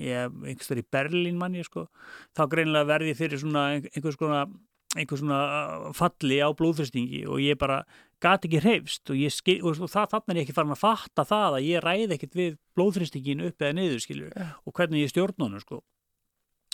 [0.00, 1.88] ég einhverstur í Berlín manni sko,
[2.36, 4.48] þá greinlega verði fyrir svona einhvers konar
[4.94, 7.82] einhvers svona uh, falli á blóðfyrstingi og ég bara
[8.22, 11.58] gati ekki hreifst og, skil, og það, þannig er ég ekki farin að fatta það
[11.58, 14.48] að ég ræði ekkert við blóðfyrstingin upp eða niður skilju ja.
[14.64, 15.82] og hvernig ég stjórn honum sko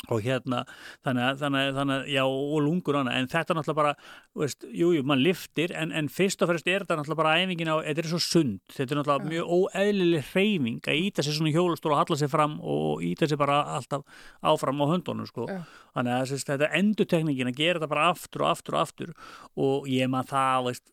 [0.08, 0.62] og hérna
[1.04, 3.94] þannig að, þannig að, þannig að já og lungur hana en þetta er náttúrulega bara
[4.40, 7.72] veist, jú, jú, mann liftir en, en fyrst og fremst er þetta náttúrulega bara æfingin
[7.72, 9.32] á þetta er svo sund, þetta er náttúrulega ja.
[9.34, 13.40] mjög óeðlileg hreyfing að íta sér svona hjólustól og halla sér fram og íta sér
[13.40, 14.06] bara alltaf
[14.40, 15.46] áfram á höndunum sko.
[15.50, 15.62] Ja.
[15.96, 19.12] þannig að þessi, þetta endutekningin að gera þetta bara aftur og aftur og aftur.
[19.58, 20.84] Og ég maður það veist,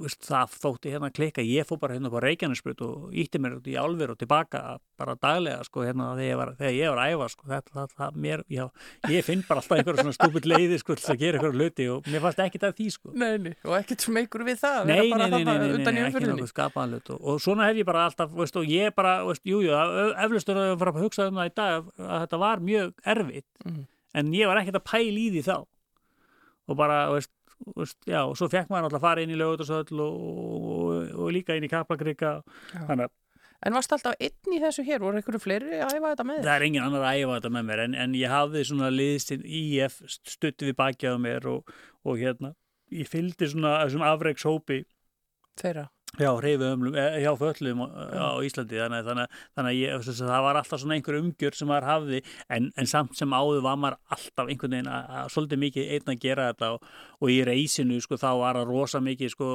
[0.00, 3.68] veist, það þótti hérna klika ég fór bara hérna á Reykjanesbrut og ítti mér út
[3.68, 7.30] í álver og tilbaka bara daglega sko hérna þegar ég var, þegar ég var æfa
[7.34, 7.50] sko.
[7.50, 8.64] Þetta, það, það, mér, já,
[9.12, 12.10] ég finn bara alltaf einhverja svona stúpit leiði sko til að gera einhverju hluti og
[12.10, 13.12] mér fannst ekkit af því sko.
[13.22, 17.12] Neini, og ekkit smegur við það Nei, nei, nei, nei, nei ekki náttúrulega skapaðan hlut
[17.16, 19.74] og, og svona hef ég bara alltaf, veist, og ég bara, veist, jújú,
[20.24, 23.84] eflustur að fara að hugsa um það í dag að þetta var mjög erfitt mm.
[24.22, 25.56] en ég var ekkit að pæl í því þá.
[26.70, 27.34] Og bara, veist
[28.08, 30.20] já, og svo fekk maður alltaf að fara inn í lögutasöll og,
[30.74, 32.38] og, og líka inn í Kaplakrika.
[32.72, 33.16] Þannig að
[33.66, 35.02] En varst alltaf inn í þessu hér?
[35.02, 36.46] Voru einhverju fleiri að æfa þetta með þér?
[36.46, 39.44] Það er engin annar að æfa þetta með mér en, en ég hafði svona liðstinn
[39.44, 41.74] IF stutti við bakjaðu mér og,
[42.08, 42.54] og hérna,
[42.94, 44.80] ég fylgdi svona þessum afreikshópi
[45.60, 45.90] Þeirra?
[46.18, 50.80] Já, reyfiðumlum, eh, hjá föllum á Íslandi, þannig, þannig, þannig að ég, það var alltaf
[50.82, 54.74] svona einhver umgjör sem maður hafði en, en samt sem áður var maður alltaf einhvern
[54.74, 56.88] veginn að, að svolítið mikið einn að gera þetta og,
[57.20, 59.50] og í reysinu sko þá var það rosa mikið sko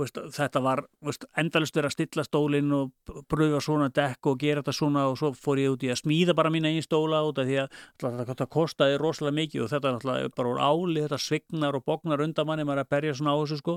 [0.00, 4.64] veist, þetta var veist, endalust verið að stilla stólinn og bröða svona dekk og gera
[4.64, 7.42] þetta svona og svo fór ég út í að smíða bara mín einn stóla út
[7.42, 7.68] af því að
[8.00, 12.24] þetta kostiði rosalega mikið og þetta er náttúrulega bara úr áli, þetta svignar og bognar
[12.24, 13.76] undan manni maður að berja svona á þessu sko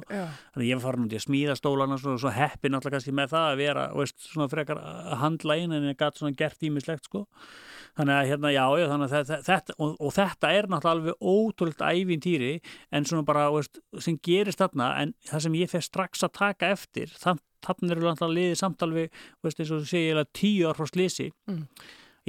[1.65, 4.81] Stólana og svo heppi náttúrulega kannski með það að vera veist, svona frekar
[5.57, 7.25] inn en ég gæti svona gert ímislegt sko.
[7.97, 11.91] Þannig að hérna já, já þannig að þetta og, og þetta er náttúrulega alveg ótrúlega
[11.95, 12.53] ævintýri
[12.91, 16.71] en svona bara veist, sem gerist þarna en það sem ég fer strax að taka
[16.75, 20.89] eftir þannig eru náttúrulega liðið samtal við veist, eins og segja er tíu ár frá
[20.91, 21.63] slisi mm.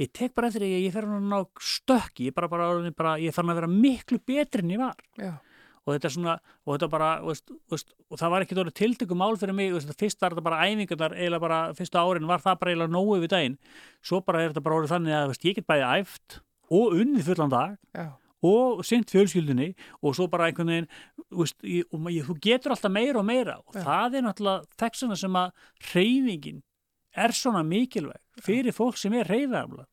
[0.01, 1.37] ég tek bara eftir því að ég fer að ná
[1.73, 5.05] stökki ég, bara, bara, bara, ég fann að vera miklu betri en ég var.
[5.19, 5.35] Já
[5.87, 6.35] og þetta er svona,
[6.65, 9.93] og þetta bara veist, veist, og það var ekki dórið tiltökum mál fyrir mig veist,
[9.97, 13.33] fyrst var þetta bara æfingunar eiginlega bara fyrsta árin var það bara eiginlega nógu við
[13.33, 13.57] daginn
[14.03, 17.53] svo bara er þetta bara orðið þannig að ég get bæði æft og unnið fullan
[17.55, 18.05] dag Já.
[18.51, 19.71] og synt fjölskyldunni
[20.01, 20.91] og svo bara einhvern veginn
[21.31, 23.85] og ég, þú getur alltaf meira og meira og Já.
[23.87, 26.63] það er náttúrulega þessuna sem að reyfingin
[27.17, 29.87] er svona mikilvæg fyrir fólk sem er reyfafla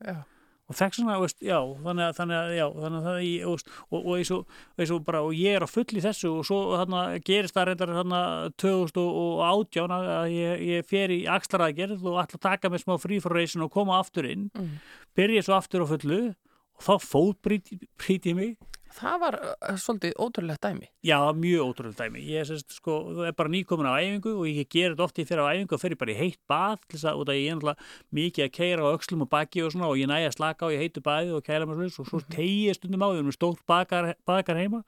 [0.65, 3.65] og þekk svona, veist, já, þannig að þannig að, já, þannig að það í, og,
[3.99, 6.61] og, eins og, eins og bara, og ég er á full í þessu og svo
[6.73, 8.21] þarna gerist það reyndar þarna
[8.63, 13.75] 2018 að ég, ég fer í axlaræðgerð og ætla að taka mig smá fríforreysin og
[13.75, 14.73] koma aftur inn, mm.
[15.19, 18.57] byrja svo aftur á fullu og þá fóðbrít ég mig
[18.95, 20.87] Það var uh, svolítið ótrúlegt dæmi.
[21.03, 22.21] Já, mjög ótrúlegt dæmi.
[22.31, 25.43] Ég sést, sko, er bara nýkomin á æfingu og ég ger þetta oft í fyrir
[25.43, 27.89] á æfingu og fer bara í heitt bað til þess að, og það er einhverja
[28.21, 30.75] mikið að keira á aukslum og baki og svona og ég næja að slaka á
[30.75, 32.31] í heitu baði og kæla mér svona og svo mhm.
[32.37, 34.85] tegið stundum á því við erum stórt bakar, bakar heima,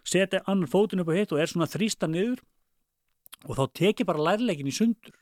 [0.00, 2.40] setja annan fótinn upp á hitt og er svona þrýsta niður
[3.44, 5.16] og þá tekið bara lærleikin í sundur,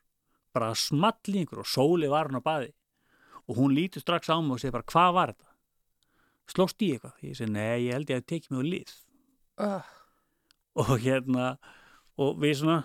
[0.55, 2.71] bara smallingur og sóli var hann á baði
[3.51, 5.50] og hún lítur strax á mig og segir bara hvað var þetta?
[6.53, 7.17] Slóst í eitthvað.
[7.25, 8.95] Ég segi, nei, ég held ég að tekið mig á lið.
[9.61, 9.89] Uh.
[10.81, 11.47] og hérna
[12.17, 12.79] og við svona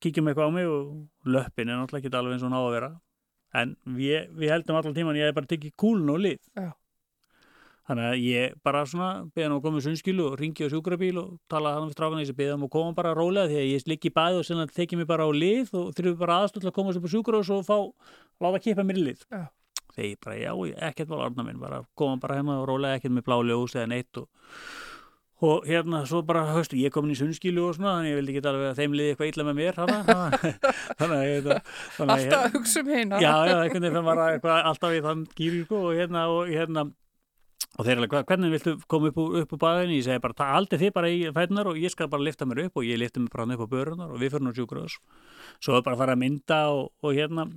[0.00, 2.88] kíkjum eitthvað á mig og löppin er náttúrulega ekki alveg eins og ná að vera.
[3.54, 6.40] En við, við heldum allar tíman ég hef bara tekið kúlun á lið.
[6.56, 6.72] Uh.
[7.84, 11.18] þannig að ég bara svona beða hann að koma í sunnskilu og ringi á sjúkrabíl
[11.20, 13.90] og tala hann við strákan ég beða hann að koma bara rólega því að ég
[13.90, 16.76] liggi í bæði og senna tekið mig bara á lið og þurfum bara aðstöld að
[16.78, 17.76] koma upp á sjúkrabíl og fá,
[18.40, 19.28] láta að kipa mér í lið.
[19.28, 19.44] Uh
[19.94, 20.52] þegar ég bara, já,
[20.88, 23.90] ekkert var orðna minn bara koma bara hérna og rólega ekkert með blá ljós eða
[23.92, 24.26] neitt og,
[25.44, 28.34] og hérna svo bara, höfstu, ég kom inn í sunnskilu og svona, þannig ég vildi
[28.34, 29.80] ekki alveg að þeim liði eitthvað illa með mér
[30.98, 31.48] þannig að ég
[32.04, 35.64] Alltaf að hugsa um hérna Já, já, einhvern veginn var eitthvað alltaf í þann gýri
[35.64, 36.88] sko, og hérna og hérna
[37.74, 39.96] og þeir er alveg, hvernig viltu koma upp, upp úr baðinu?
[39.98, 42.66] Ég segi bara, það aldrei þið bara í fætunar og ég skal bara lifta mér
[42.68, 44.98] upp og ég lifta mér bara upp á börunar og við fyrir nú sjúkröðs
[45.58, 47.48] svo er bara að fara að mynda og, og hérna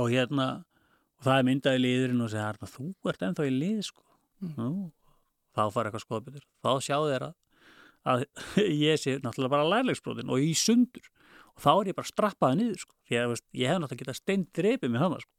[0.00, 0.46] og hérna
[1.24, 4.02] og það er myndaði liðurinn og segja þú ert ennþá í lið sko.
[4.44, 4.56] mm.
[4.58, 4.90] Nú,
[5.56, 7.30] þá fara eitthvað skoðbyttur þá sjá þeirra
[8.04, 8.24] að
[8.88, 11.08] ég sé náttúrulega bara lærleiksbróðin og í sundur
[11.54, 12.98] og þá er ég bara strappaði niður sko.
[13.14, 15.32] ég, veist, ég hef náttúrulega getað steint dreipið með hana sko.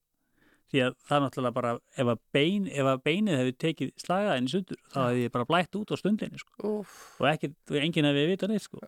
[0.73, 4.49] því að það er náttúrulega bara ef að, bein, ef að beinið hefði tekið slagaðin
[4.49, 6.73] í sundur þá hefði ég bara blætt út á stundinni sko.
[6.81, 8.81] og ekki, enginn hefði vita neitt sko.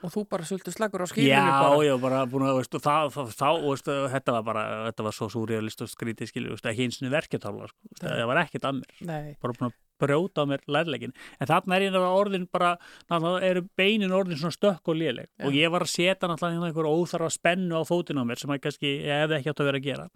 [0.00, 1.84] Og þú bara sultu slagur á skilinu já, bara.
[1.84, 5.30] já, bara búin að veist, það, það, það, veist, þetta var bara þetta var svo
[5.32, 7.94] súrialist og skrítið skilju ekki eins og verketála, sko.
[8.00, 11.84] það var ekkert að mér bara búin að brjóta á mér lærleikin en þarna er
[11.84, 12.72] ég náttúrulega orðin bara
[13.44, 15.46] eru beinin orðin svona stökk og léleg ja.
[15.46, 18.64] og ég var að setja náttúrulega einhver óþarfa spennu á fótinn á mér sem ég
[18.64, 20.08] kannski ég hefði ekki átt að vera að gera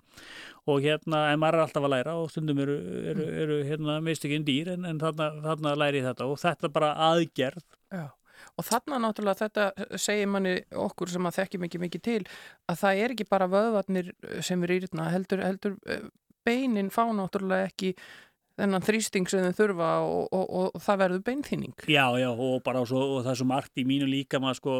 [0.64, 2.76] og hérna, en maður er alltaf að læra og stundum eru,
[3.12, 6.94] eru, eru hérna mistökinn dýr en, en þarna, þarna læri ég þetta og þetta bara
[7.10, 8.06] aðgerð Já.
[8.58, 12.20] Og þarna náttúrulega þetta segir manni okkur sem að þekki mikið mikið til
[12.70, 14.12] að það er ekki bara vöðvarnir
[14.44, 16.06] sem er írna heldur, heldur eh,
[16.44, 17.94] beinin fá náttúrulega ekki
[18.58, 21.74] þennan þrýsting sem þau þurfa og, og, og, og það verður beinþýning.
[21.90, 24.74] Já, já, og bara svo, og það er svo margt í mínu líka maður sko,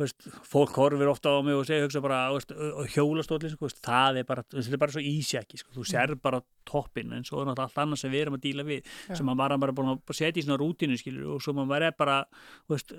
[0.00, 2.50] veist, fólk horfir ofta á mig og segja hugsa bara, veist,
[2.96, 7.14] hjólastóli, sko, það er bara, þetta er bara svo ísjaki, sko, þú ser bara toppin
[7.14, 9.18] en svo er náttúrulega allt annað sem við erum að díla við, já.
[9.20, 12.16] sem maður bara búin að setja í svona rútinu, skilur, og svo maður er bara,
[12.72, 12.96] veist,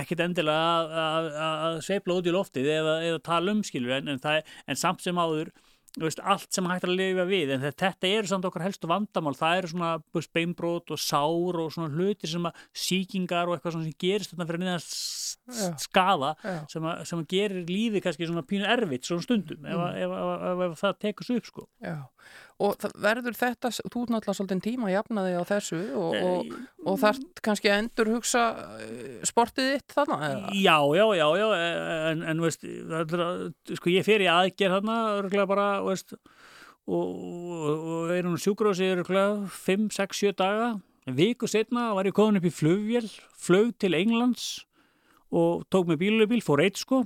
[0.00, 1.04] ekkit endilega
[1.44, 5.06] að sveifla út í loftið eða, eða tala um, skilur, en, en, það, en samt
[5.06, 5.54] sem áður
[6.00, 9.34] Veist, allt sem hægt að lifa við en þetta eru samt okkar helstu vandamál.
[9.38, 9.90] Það eru svona
[10.34, 14.64] beinbrót og sár og svona hlutir sem að síkingar og eitthvað sem gerist þetta fyrir
[14.64, 14.82] niðan
[15.84, 16.32] skada
[16.72, 19.70] sem sem að gerir lífi kannski svona pínu erfitt svona stundum mm.
[19.70, 20.16] ef, ef,
[20.50, 21.68] ef, ef það tekur svo upp sko.
[21.84, 21.96] Já
[22.62, 26.52] og verður þetta, þú náttúrulega svolítið tíma að jafna þig á þessu og, og,
[26.86, 28.42] og þarf kannski að endur hugsa
[28.84, 30.28] eh, sportið þitt þarna?
[30.54, 31.46] Já, já, já, já
[32.12, 33.16] en, en veist, er,
[33.74, 36.14] sko ég fer í aðgerð þarna, örgulega bara veist,
[36.86, 37.24] og,
[37.74, 40.70] og er hún sjúkrósi örgulega 5, 6, 7 daga.
[41.04, 44.64] En viku setna var ég komin upp í flugvél flög til Englands
[45.34, 47.02] og tók með bílubíl, fór eitt sko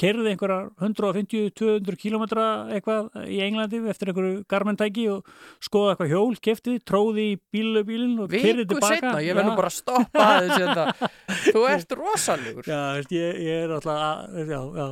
[0.00, 5.26] kerði einhverja 150-200 kílometra eitthvað í Englandi eftir einhverju garmentæki og
[5.64, 8.92] skoða eitthvað hjól, keftið, tróði í bílubílinn og kerði tilbaka.
[8.92, 11.10] Viku setna, ég verður bara að stoppa aðeins þetta.
[11.52, 12.70] Þú ert rosalegur.
[12.70, 12.80] Já,
[13.16, 14.88] ég, ég er alltaf, já, já.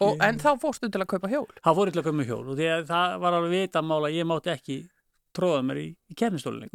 [0.00, 1.44] Og, en þá fórstu til að kaupa hjól?
[1.60, 4.78] Þá fór ég til að kaupa hjól og það var alveg vitamála, ég mátti ekki
[5.36, 6.70] tróða mér í, í kemnistólinni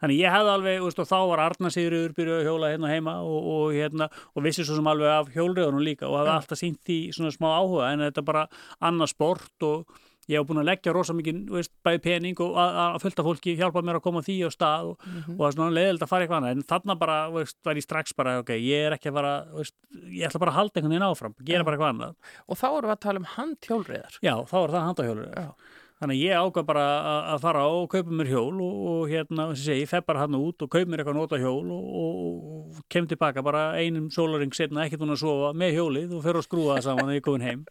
[0.00, 3.50] þannig ég hefði alveg, veist, og þá var Arnarsýður byrjuð að hjóla hérna heima og,
[3.54, 6.40] og, hérna, og vissi svo sem alveg af hjólriðunum líka og hefði ja.
[6.40, 8.48] alltaf sínt því svona smá áhuga en þetta er bara
[8.80, 12.98] annað sport og ég hef búin að leggja rosa mikið bæði pening og að, að
[13.02, 15.34] fullta fólki hjálpa mér að koma því á stað og, mm -hmm.
[15.34, 16.54] og það er svona leiðild að fara eitthvað annað.
[16.54, 19.76] En þannig bara veist, var ég strax bara ok, ég er ekki að fara veist,
[20.08, 21.64] ég ætla bara að halda einhvern veginn áfram gera ja.
[21.64, 22.14] bara eitthvað annað.
[22.48, 25.54] Og þá erum við að tala um handhjólriðar Já, þá er það handhjólriðar
[26.02, 26.84] Þannig að ég ákvað bara
[27.30, 30.34] að fara og kaupa mér hjól og, og hérna, að segja, ég fef bara hann
[30.34, 34.88] út og kaup mér eitthvað nota hjól og, og kem tilbaka bara einum sólaring setna,
[34.88, 37.46] ekkert hún að sofa með hjólið og fer að skrúa það saman þegar ég komin
[37.46, 37.62] heim.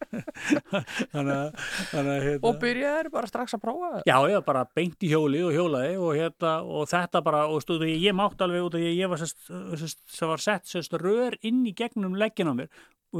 [1.14, 4.00] þannig að, þannig að, hérna, og byrjaði bara strax að prófa það?
[4.08, 7.64] Já, ég var bara beint í hjólið og hjólaði og, hérna, og þetta bara, og
[7.68, 9.52] stúðu, ég mátt alveg út því að ég var, sest,
[9.84, 12.72] sest, var sett sest, rör inn í gegnum leggin á mér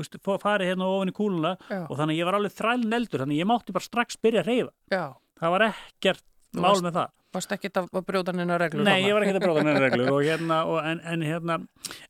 [0.02, 1.84] veist, farið hérna ofin í kúluna Já.
[1.88, 4.50] og þannig ég var alveg þræl neldur þannig að ég mátti bara strax byrja að
[4.52, 5.04] reyfa
[5.40, 8.86] það var ekkert mál varst, með það Varst ekki að brjóta neina reglur?
[8.86, 11.56] Nei, ég var ekki að brjóta neina reglur og hérna, og, en, en hérna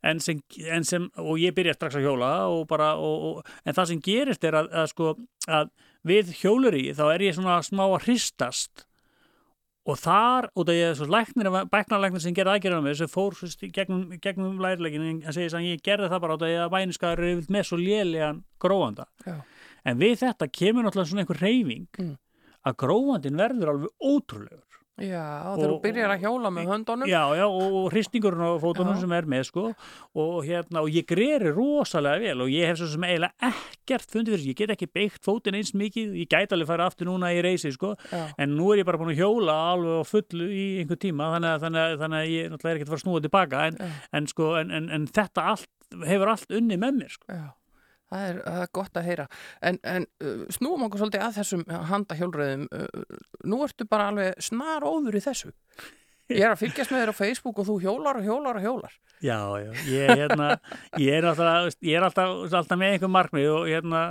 [0.03, 3.93] en sem, en sem, og ég byrja strax að hjóla og bara, og, en það
[3.93, 5.13] sem gerist er að, að sko,
[5.47, 5.71] að
[6.03, 8.83] við hjóluri þá er ég svona smá að hristast
[9.83, 14.03] og þar, út af ég, læknir, bæknarlæknir sem gerði aðgerðan með þessu fór svo, gegnum,
[14.23, 17.41] gegnum lærilegin en segis að ég gerði það bara út af ég að væniskaður er
[17.51, 19.35] með svo lélegan gróanda Já.
[19.83, 22.13] en við þetta kemur náttúrulega svona einhver reyfing mm.
[22.69, 27.09] að gróandin verður alveg ótrúlegur Já, þegar þú byrjar að hjóla með höndunum.
[27.09, 28.99] Já, já, og hristingurinn á fótunum já.
[29.01, 29.63] sem er með, sko.
[30.21, 34.35] Og hérna, og ég greri rosalega vel og ég hef svo sem eiginlega ekkert fundið
[34.35, 36.13] fyrir, ég get ekki beitt fótinn eins mikið.
[36.21, 37.95] Ég gæti alveg fara aftur núna í reysi, sko.
[38.13, 38.27] Já.
[38.37, 41.55] en nú er ég bara búin að hjóla alveg á fullu í einhver tíma, þannig
[41.55, 43.65] að, þannig að, þannig að ég náttúrulega er ekki að fara að snúa tilbaka.
[43.65, 45.69] En, en sko, en, en, en þetta allt,
[46.05, 47.33] hefur allt unni með mér, sko.
[47.33, 47.45] Já
[48.13, 49.27] Það er, það er gott að heyra.
[49.65, 50.07] En, en
[50.53, 52.65] snúum okkur svolítið að þessum handahjólröðum.
[53.49, 55.53] Nú ertu bara alveg snar óður í þessu.
[56.31, 58.93] Ég er að fylgjast með þér á Facebook og þú hjólar og hjólar og hjólar.
[59.23, 59.71] Já, já.
[59.91, 60.47] Ég, hérna,
[60.99, 64.03] ég er, alltaf, ég er alltaf, alltaf með einhver markmið og hérna,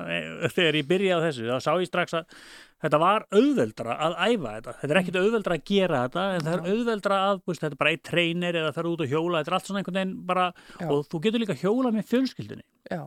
[0.53, 2.37] þegar ég byrjaði á þessu þá sá ég strax að
[2.85, 4.77] þetta var auðveldra að æfa þetta.
[4.83, 7.83] Þetta er ekkit auðveldra að gera þetta en það er auðveldra að, búist, þetta er
[7.85, 9.41] bara eitt treynir eða það er út að hjóla.
[9.41, 10.89] Þetta er allt svona einhvern veginn bara já.
[10.89, 12.67] og þú getur líka hjóla með fjölskyldinni.
[12.93, 13.07] Já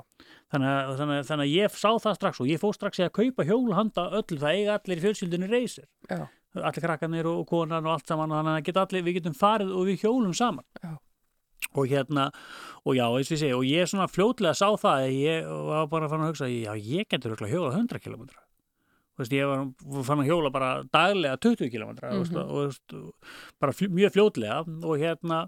[0.54, 3.06] þannig að, þannig, að, þannig að ég sá það strax og ég fóð strax í
[3.06, 5.88] að kaupa hjólhanda öll það eiga allir í fjölskyldinu reysir
[6.56, 9.74] allir krakkanir og konan og allt saman og þannig að get allir, við getum farið
[9.76, 10.96] og við hjólum saman já.
[11.74, 12.30] og hérna
[12.86, 16.10] og já, eins og ég segi, og ég svona fljótlega sá það ég var bara
[16.12, 18.28] fann að hugsa, já, ég getur hjóla 100 km
[19.16, 19.62] Veist, ég var,
[20.04, 22.50] fann að hjóla bara daglega 20 km mm -hmm.
[22.52, 22.96] og veist,
[23.60, 25.48] bara fl mjög fljótlega og hérna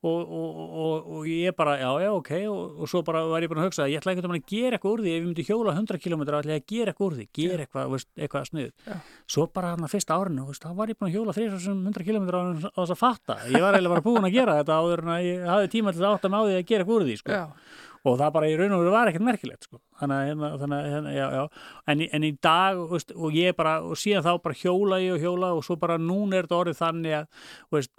[0.00, 3.68] og, og, og ég bara, já, já, ok og svo bara var ég bara að
[3.68, 6.00] hugsa að ég ætla ekkert að gera eitthvað úr því ef ég myndi hjóla 100
[6.00, 8.70] km ætla ég að gera eitthvað úr því, gera eitthvað, veist, eitthvað snið
[9.34, 12.80] svo bara hann að fyrsta árinu þá var ég bara að hjóla 300 km á
[12.80, 15.46] þess að fatta, ég var eiginlega bara búin að gera þetta áður en að ég
[15.52, 17.44] hafði tíma til að átta með á því að gera eitthvað úr því sko.
[18.00, 19.78] Og það bara í raun og veru var ekkert merkilegt sko.
[20.00, 21.42] þannig að hérna, þannig, hérna, já, já.
[21.92, 25.26] En, en í dag veist, og ég bara og síðan þá bara hjóla ég og
[25.26, 27.92] hjóla og svo bara núna er þetta orðið þannig að veist,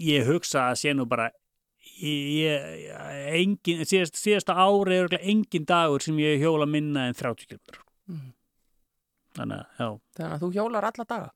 [0.00, 1.30] ég hugsa að sé nú bara
[2.00, 2.90] ég,
[3.38, 7.80] engin, síðast, síðasta ári er engin dagur sem ég hjóla minna en 30 km
[8.10, 8.28] mm.
[9.38, 11.32] þannig að Þannig að þú hjólar alla daga?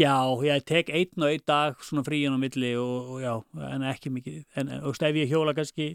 [0.00, 0.14] Já,
[0.46, 3.32] ég tek einn og einn dag svona fríin á milli og, og já,
[3.68, 5.92] en ekki mikið en, og ef ég hjóla kannski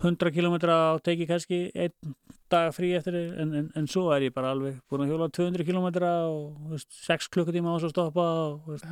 [0.00, 2.14] 100 km á teki kannski einn
[2.50, 5.66] dag frí eftir en, en, en svo er ég bara alveg búin að hjóla 200
[5.68, 8.88] km og veist, 6 klukkutíma á þess að stoppa og, veist,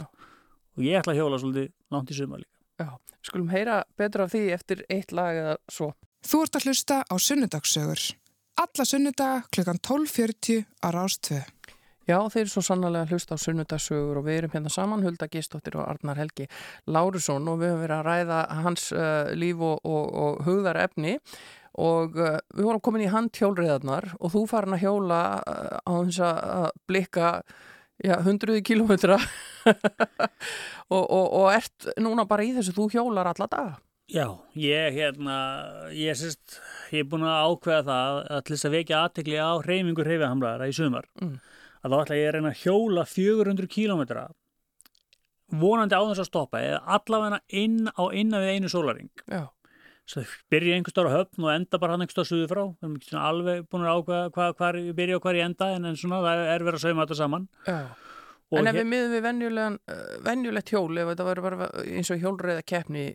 [0.78, 2.54] og ég ætla að hjóla svolítið langt í suma líka.
[2.78, 2.88] Já,
[3.26, 5.92] skulum heyra betur af því eftir eitt lag eða svo.
[6.26, 8.06] Þú ert að hlusta á Sunnudagssögur.
[8.58, 11.44] Alla sunnudaga klukkan 12.40 á Rástvöðu.
[12.08, 15.76] Já, þeir eru svo sannlega hlust á sunnudagsögur og við erum hérna saman, Hulda Gistóttir
[15.76, 16.46] og Arnar Helgi
[16.88, 21.18] Lárusson og við höfum verið að ræða hans uh, líf og, og, og hugðar efni
[21.78, 26.24] og uh, við vorum komin í handhjólriðarnar og þú farin að hjóla uh, á þess
[26.24, 27.32] að blikka
[28.04, 29.18] já, hundruði kilómetra
[30.94, 33.76] og, og ert núna bara í þessu, þú hjólar alla daga.
[34.08, 34.24] Já,
[34.56, 35.34] ég hérna,
[35.92, 36.56] ég sérst,
[36.94, 40.68] ég er búin að ákveða það að til þess að vekja aðtekli á hreyfingur hreyfihamlaðara
[40.70, 41.10] í sumar.
[41.20, 41.36] Mm
[41.82, 44.24] að þá ætla ég að reyna að hjóla 400 kílómetra
[45.58, 49.10] vonandi á þess að stoppa eða allavega inn á innan við einu sólaring
[50.08, 52.98] svo byrja einhver stára höfn og enda bara hann einhver stára suðu frá við erum
[52.98, 56.20] ekki alveg búin að ákvæða hvað, hvað byrja og hvað ég enda en, en svona
[56.24, 57.48] það er verið að sauma þetta saman.
[57.68, 57.80] Já.
[58.58, 59.26] En ef við miðum við
[60.24, 63.10] venjulegt hjól ef þetta verður eins og hjólreiða keppni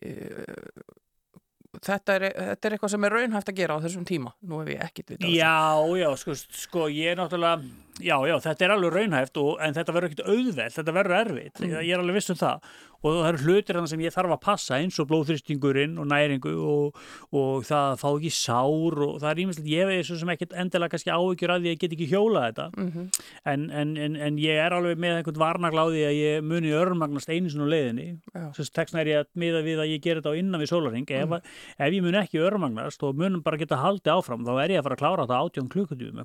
[1.81, 4.71] þetta er, þetta er eitthvað sem er raunhæft að gera á þessum tíma, nú hef
[4.73, 7.63] ég ekkit vita Já, já, sko, sko ég er náttúrulega
[8.03, 11.61] já, já, þetta er alveg raunhæft og, en þetta verður ekkit auðveld, þetta verður erfitt.
[11.61, 11.75] Mm.
[11.79, 12.67] ég er alveg viss um það
[13.03, 16.99] og það eru hlutir sem ég þarf að passa eins og blóðþristingurinn og næringu og,
[17.35, 20.93] og það fá ekki sár og það er ímestlega, ég veist svo sem ekkit endilega
[20.93, 22.69] kannski áhyggjur að ég get ekki hjóla þetta.
[22.77, 23.21] Mm -hmm.
[23.53, 27.49] en, en, en, en ég er alveg með einhvern varnagláði að ég muni örmagnast einu
[27.49, 28.07] svona leiðinni.
[28.33, 30.71] Þess að tekstna er ég að miða við að ég ger þetta á innan við
[30.71, 31.33] sólaring mm.
[31.33, 34.81] ef, ef ég mun ekki örmagnast og munum bara geta haldið áfram þá er ég
[34.81, 36.21] að fara að klára þetta átjón klukkutíum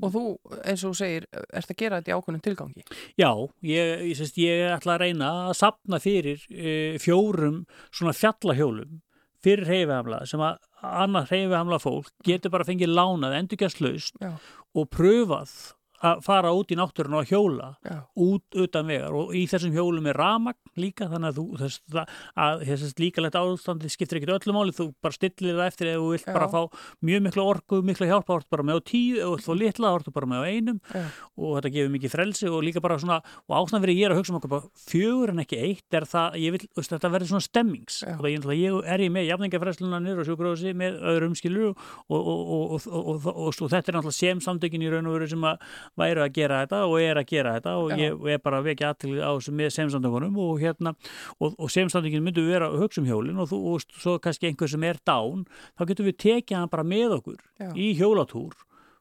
[0.00, 0.24] Og þú,
[0.62, 2.84] eins og þú segir, ert að gera þetta í ákveðnum tilgangi?
[3.20, 3.30] Já,
[3.68, 9.00] ég, ég, sést, ég ætla að reyna að sapna fyrir e, fjórum svona fjallahjólum
[9.42, 13.82] fyrir reyfihamla sem að annað reyfihamla fólk getur bara fengið lánað endurgjast
[14.22, 15.54] og pröfað
[16.02, 17.96] að fara út í náttúrun og hjóla Já.
[18.18, 22.06] út utan vegar og í þessum hjólum er ramagn líka þannig að þú þess,
[22.42, 26.08] að þess líkalegt ástandi skiptir ekkert öllum áli þú bara stillir það eftir eða þú
[26.14, 26.32] vilt Já.
[26.34, 26.60] bara fá
[27.06, 30.30] mjög miklu orgu, miklu hjálpa orð bara með á tíu eða þú litla orð bara
[30.32, 31.04] með á einum Já.
[31.38, 34.22] og þetta gefur mikið frelsi og líka bara svona og ástæðan verið ég er að
[34.22, 38.00] hugsa um okkur fjögur en ekki eitt er það, ég vil, þetta verður svona stemmings
[38.08, 42.88] og það er ég er ég með jafningafræslunanir og sjúkrósi með öðrum skilur og, og,
[42.88, 45.60] og, og þetta er náttúrulega sem samtökin í raun og veru sem að
[45.98, 47.98] væru að gera þetta og er að gera þetta og Já.
[48.00, 50.94] ég er bara að vekja aðtil á þessu með semstandökunum og hérna
[51.38, 54.72] og, og semstandökinn myndu vera að hugsa um hjólinn og, þú, og svo kannski einhver
[54.72, 55.44] sem er dán
[55.76, 57.72] þá getur við tekið hann bara með okkur Já.
[57.76, 58.56] í hjólatúr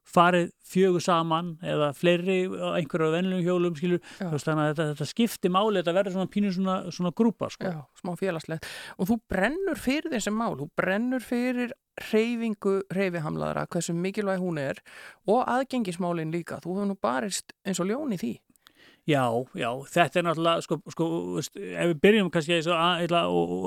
[0.08, 5.82] farið fjögur saman eða fleiri einhverju vennilegum hjólum skilur, þannig að þetta, þetta skipti máli
[5.82, 7.72] þetta verður svona pínur svona, svona grúpa sko.
[7.72, 8.68] Já, smá félagslegt.
[8.98, 11.76] Og þú brennur fyrir þessi mál, þú brennur fyrir
[12.12, 14.80] reyfingu reyfihamlaðara, hversu mikilvæg hún er
[15.30, 18.32] og aðgengismálin líka, þú hefur nú barist eins og ljón í því
[19.10, 19.24] Já,
[19.58, 21.06] já, þetta er náttúrulega, sko, sko
[21.42, 23.16] ef við byrjum kannski að, að,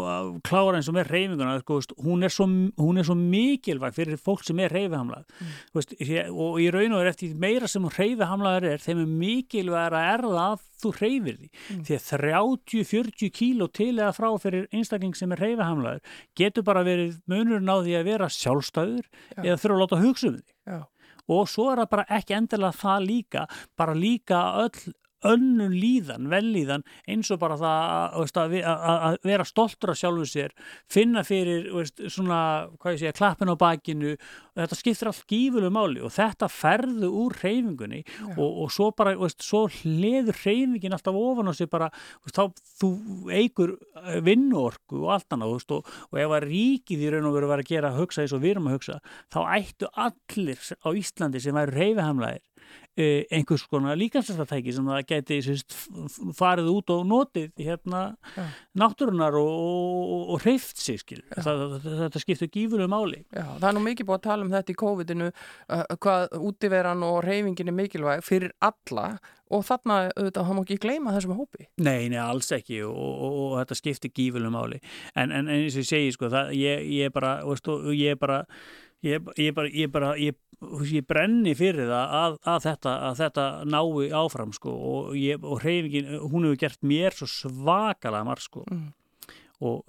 [0.06, 2.46] að klára eins og með reyfinguna, sko, hún er svo,
[2.78, 5.56] hún er svo mikilvæg fyrir fólk sem er reyfihamlað mm.
[5.74, 5.96] veist,
[6.30, 10.46] og í raun og er eftir meira sem reyfihamlaður er, þeim er mikilvæg að erða
[10.52, 11.84] að þú reyfir því, mm.
[11.90, 17.18] því að 30-40 kíló til eða frá fyrir einstakling sem er reyfihamlaður getur bara verið
[17.26, 19.40] munurinn á því að vera sjálfstæður já.
[19.42, 20.50] eða þurfa að láta hugsa um því.
[20.70, 20.82] Já
[21.30, 23.44] og svo er það bara ekki endilega það líka
[23.80, 24.92] bara líka öll
[25.28, 30.54] önnum líðan, vellíðan eins og bara það veist, að, að vera stoltur af sjálfu sér
[30.90, 32.40] finna fyrir veist, svona,
[32.84, 34.14] segja, klappin á bakinu
[34.54, 38.02] þetta skiptir allt gífurlega máli og þetta ferðu úr reyfingunni
[38.36, 41.90] og, og svo bara, veist, svo hliður reyfingin alltaf ofan á sig bara
[42.30, 42.44] þá
[42.80, 42.90] þú
[43.34, 47.50] eigur eh, vinnuorku og allt annað og, og ef að ríkið í raun og veru
[47.50, 49.00] var að gera að hugsa eins og við erum að hugsa,
[49.32, 52.42] þá ættu allir á Íslandi sem væri reyfihamlaðir
[52.94, 55.74] einhvers konar líkansrættatæki sem það geti sérst,
[56.38, 58.02] farið út og notið hérna
[58.36, 58.44] ja.
[58.78, 61.42] náttúrunar og, og, og hreift sig skil ja.
[61.42, 64.74] það, þetta skiptur gífurlega máli Já, það er nú mikið búið að tala um þetta
[64.74, 69.08] í COVID-inu uh, hvað útiveran og reyfingin er mikilvæg fyrir alla
[69.50, 73.58] og þarna auðvitað hann má ekki gleyma þessum hópi Nei, nei, alls ekki og, og
[73.58, 74.78] þetta skiptir gífurlega máli
[75.18, 78.44] en, en eins og ég segi sko það, ég, ég bara, veist, ég bara
[79.04, 80.36] Ég, ég, bara, ég, bara, ég
[81.08, 86.46] brenni fyrir það að, að, þetta, að þetta nái áfram sko, og, og hreyfingin, hún
[86.48, 88.64] hefur gert mér svo svakalega marg sko.
[88.70, 88.86] mm.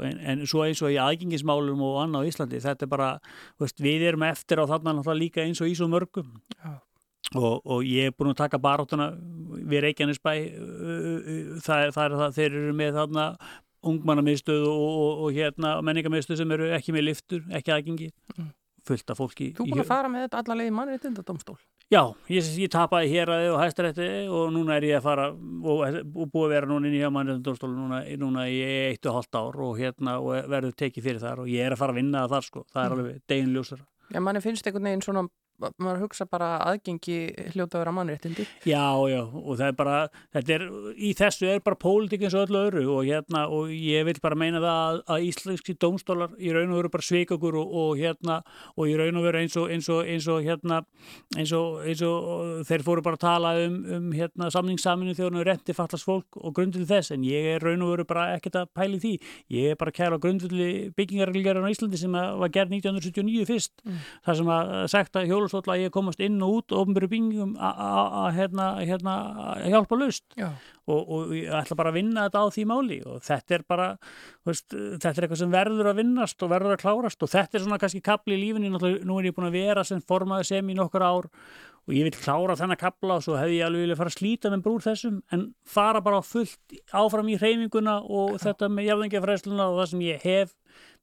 [0.03, 3.11] en, en svo eins og í aðgengismálum og annað á Íslandi þetta er bara,
[3.61, 6.75] veist, við erum eftir á þarna líka eins og í svo mörgum ja.
[7.35, 9.13] og, og ég er búin að taka baráttuna
[9.63, 10.33] við Reykjanesbæ
[11.63, 13.29] það, það er það, þeir eru með þarna
[13.85, 18.53] ungmannamiðstöð og, og hérna menningarmiðstöð sem eru ekki með liftur, ekki aðgengi mm
[18.85, 19.51] fullt af fólki.
[19.57, 21.57] Þú búin að fara með þetta allavega í mannréttindadómstól?
[21.93, 22.01] Já,
[22.33, 26.31] ég, ég tapaði hér aðeins og hæstarætti og núna er ég að fara og, og
[26.33, 28.59] búið að vera núna inn í mannréttindadómstól núna, núna í
[28.91, 31.83] eitt og halvt ár og hérna og verður tekið fyrir þar og ég er að
[31.83, 32.97] fara að vinna það þar sko, það er mm.
[32.97, 33.87] alveg deginljósara.
[34.13, 37.17] Já, manni finnst einhvern veginn svona maður hugsa bara aðgengi
[37.53, 39.97] hljóta að vera mannréttindi Já, já, og það er bara
[40.35, 44.17] er, í þessu er bara pólitík eins og öllu öðru og hérna, og ég vil
[44.23, 47.75] bara meina það að, að íslenski dómstólar í raun og veru bara sveik okkur og,
[47.81, 48.41] og hérna
[48.75, 50.81] og í raun og veru eins og eins og, eins og hérna
[51.37, 55.45] eins og, eins og þeir fóru bara að tala um, um hérna samningssaminu þegar það
[55.45, 58.59] er rétti fallast fólk og grundið þess en ég er raun og veru bara ekkert
[58.61, 59.15] að pæli því
[59.55, 64.03] ég er bara kæra grundið byggingarreglgerðan á Íslandi sem var gerð 1979 fyrst mm.
[64.27, 64.73] það sem að
[65.51, 69.15] sagt að að ég komast inn og út ofnbyrju bingum að hérna, hérna,
[69.65, 73.57] hjálpa lust og, og ég ætla bara að vinna þetta á því máli og þetta
[73.57, 73.87] er bara
[74.47, 77.65] veist, þetta er eitthvað sem verður að vinnast og verður að klárast og þetta er
[77.65, 78.73] svona kannski kapli í lífinu.
[78.75, 81.31] Nú er ég búin að vera sem formaði sem í nokkur ár
[81.85, 84.51] og ég vil klára þennan kapla og svo hefði ég alveg viljað fara að slíta
[84.51, 88.47] með brúr þessum en fara bara fullt áfram í hreyfinguna og Já.
[88.47, 90.55] þetta með jafnvengja og það sem ég hef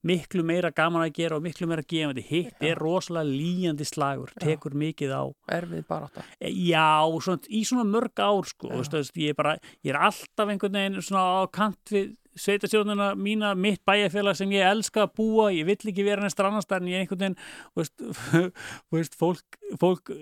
[0.07, 2.70] miklu meira gaman að gera og miklu meira gefandi hitt já.
[2.72, 4.40] er rosalega líjandi slagur já.
[4.46, 5.22] tekur mikið á
[5.59, 6.88] erfið bara átta e, já,
[7.22, 11.07] svona, í svona mörg ár sko, veist, ég, er bara, ég er alltaf einhvern veginn
[11.07, 15.90] svona á kant við sveitastjónuna mína, mitt bæjarfélag sem ég elska að búa, ég vill
[15.92, 17.36] ekki vera næst annars en ég er einhvern veginn
[17.76, 18.07] veist,
[18.94, 20.14] veist, fólk, fólk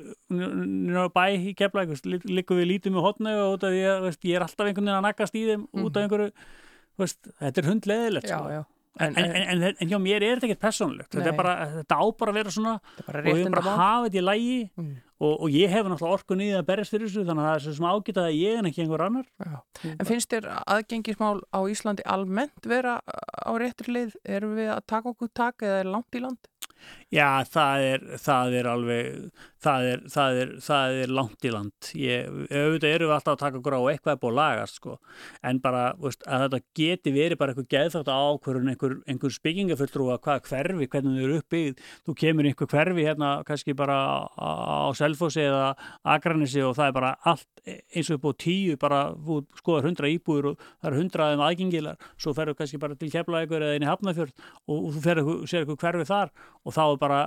[1.15, 4.99] bæ í kefla líka við lítum í hotna og ég, ég er alltaf einhvern veginn
[4.99, 5.87] að nakast í þeim mm.
[5.87, 6.31] út af einhverju
[7.07, 8.65] þetta er hundleðilegt sko.
[8.99, 12.33] En, en, en, en hjá mér er þetta ekkert personlegt þetta, bara, þetta á bara
[12.33, 12.73] að vera svona
[13.07, 14.89] og ég er bara hafa þetta í lægi mm.
[15.23, 17.69] og, og ég hef náttúrulega orkun í það að berjast fyrir þessu þannig að það
[17.71, 19.57] er svona ágitað að ég en ekki einhver annar Já.
[19.95, 25.15] En finnst þér aðgengismál á Íslandi almennt vera á réttur leið erum við að taka
[25.15, 26.51] okkur tak eða er langt í land?
[27.11, 29.07] Já, það er, það er alveg,
[29.59, 31.89] það er, það er, það er langt í land.
[31.99, 34.95] Ég, auðvitað eru við alltaf að taka okkur á eitthvað upp og lagast, sko.
[35.51, 40.47] En bara, veist, að þetta geti verið bara eitthvað geðþátt ákvörðun, einhver, einhver spikkingafulltrúa, hvað
[40.53, 41.83] hverfi, hvernig þau eru uppbyggð.
[42.07, 43.99] Þú kemur einhver hverfi hérna, kannski bara
[44.39, 45.75] á Selfossi eða
[46.15, 50.13] Akranissi og það er bara allt eins og upp á tíu, bara, þú skoðar hundra
[50.15, 51.99] íbúður og það eru hundraðum aðgengilar.
[52.23, 54.33] Svo ferur kannski bara til Keflavíkur eða í Hafnafjörð
[54.71, 56.33] og, og þú ferur, sér eitthvað hverfi þar
[56.65, 57.21] og þá bara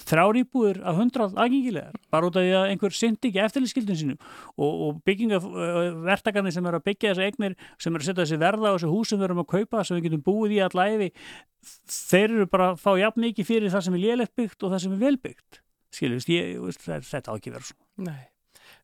[0.00, 4.70] þrjárýbúður af hundrað aðgengilegar bara út af því að einhver syndi ekki eftirlýskildin sinu og,
[4.70, 8.74] og byggingavertakarnir sem eru að byggja þessu eignir sem eru að setja þessi verða á
[8.78, 11.10] þessu hús sem við erum að kaupa sem við getum búið í allæfi
[11.90, 14.84] þeir eru bara að fá jafn mikið fyrir það sem er lélægt byggt og það
[14.86, 15.60] sem er velbyggt
[15.94, 18.10] skiljast, þetta á ekki verið svona.
[18.10, 18.26] Nei.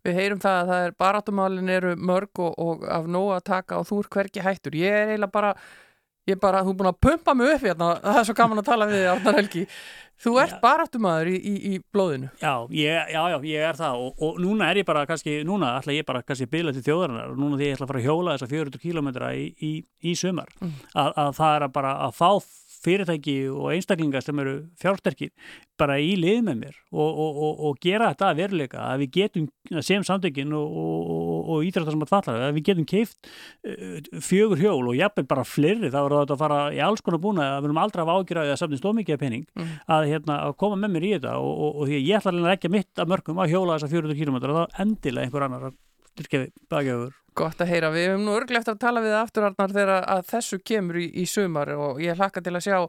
[0.07, 3.81] Við heyrum það að það er baráttumálin eru mörg og, og af nóg að taka
[3.81, 4.79] og þú er hverki hættur.
[4.79, 5.53] Ég er eiginlega bara
[6.27, 8.67] Ég bara, þú er búin að pumpa mig upp hérna, það er svo gaman að
[8.67, 9.63] tala við þig, Arnar Helgi.
[10.17, 10.59] Þú ert ja.
[10.63, 12.31] baráttumæður í, í, í blóðinu.
[12.41, 15.75] Já, ég, já, já, ég er það og, og núna er ég bara kannski, núna
[15.77, 18.01] ætla ég bara kannski að bila til þjóðarinnar og núna því ég ætla að fara
[18.01, 19.11] að hjóla þessa 400 km
[19.69, 20.73] í, í sumar, mm.
[20.97, 22.31] að, að það er að bara að fá
[22.87, 25.33] fyrirtæki og einstaklingar sem eru fjársterkir
[25.81, 29.11] bara í lið með mér og, og, og, og gera þetta að veruleika að við
[29.19, 29.49] getum,
[29.85, 33.31] sem samtökin og ídrættar sem að falla, að við getum keift
[33.69, 37.23] uh, fjögur hjól og jafnveg bara fleiri, þá er þetta að fara í alls konar
[37.23, 39.75] búna að við erum aldrei að ágjöra að samtins stómikið penning mm.
[39.97, 42.73] að, hérna, að koma með mér í þetta og því að ég ætla að ekki
[42.73, 45.77] mitt að mörgum að hjóla þessa 400 km og þá endilega einhver annar að
[46.71, 50.23] bakjöfur Gott að heyra, við hefum nú örglega eftir að tala við afturarnar þegar að
[50.31, 52.89] þessu kemur í, í sumar og ég hlakka til að sjá uh,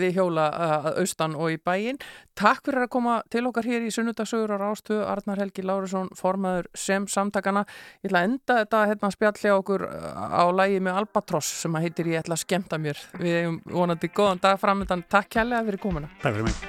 [0.00, 2.00] við hjóla að austan og í bæin.
[2.38, 6.70] Takk fyrir að koma til okkar hér í sunnudagsögur á Rástu, Arnar Helgi Lárusson, formaður
[6.78, 7.66] sem samtakana.
[8.00, 9.86] Ég ætla að enda þetta hérna spjalli á okkur
[10.16, 13.04] á lægi með Albatross sem að heitir Ég ætla að skemta mér.
[13.20, 15.04] Við hefum vonandi góðan dag framöndan.
[15.12, 16.12] Takk kærlega fyrir komuna.
[16.22, 16.68] Takk fyrir mig.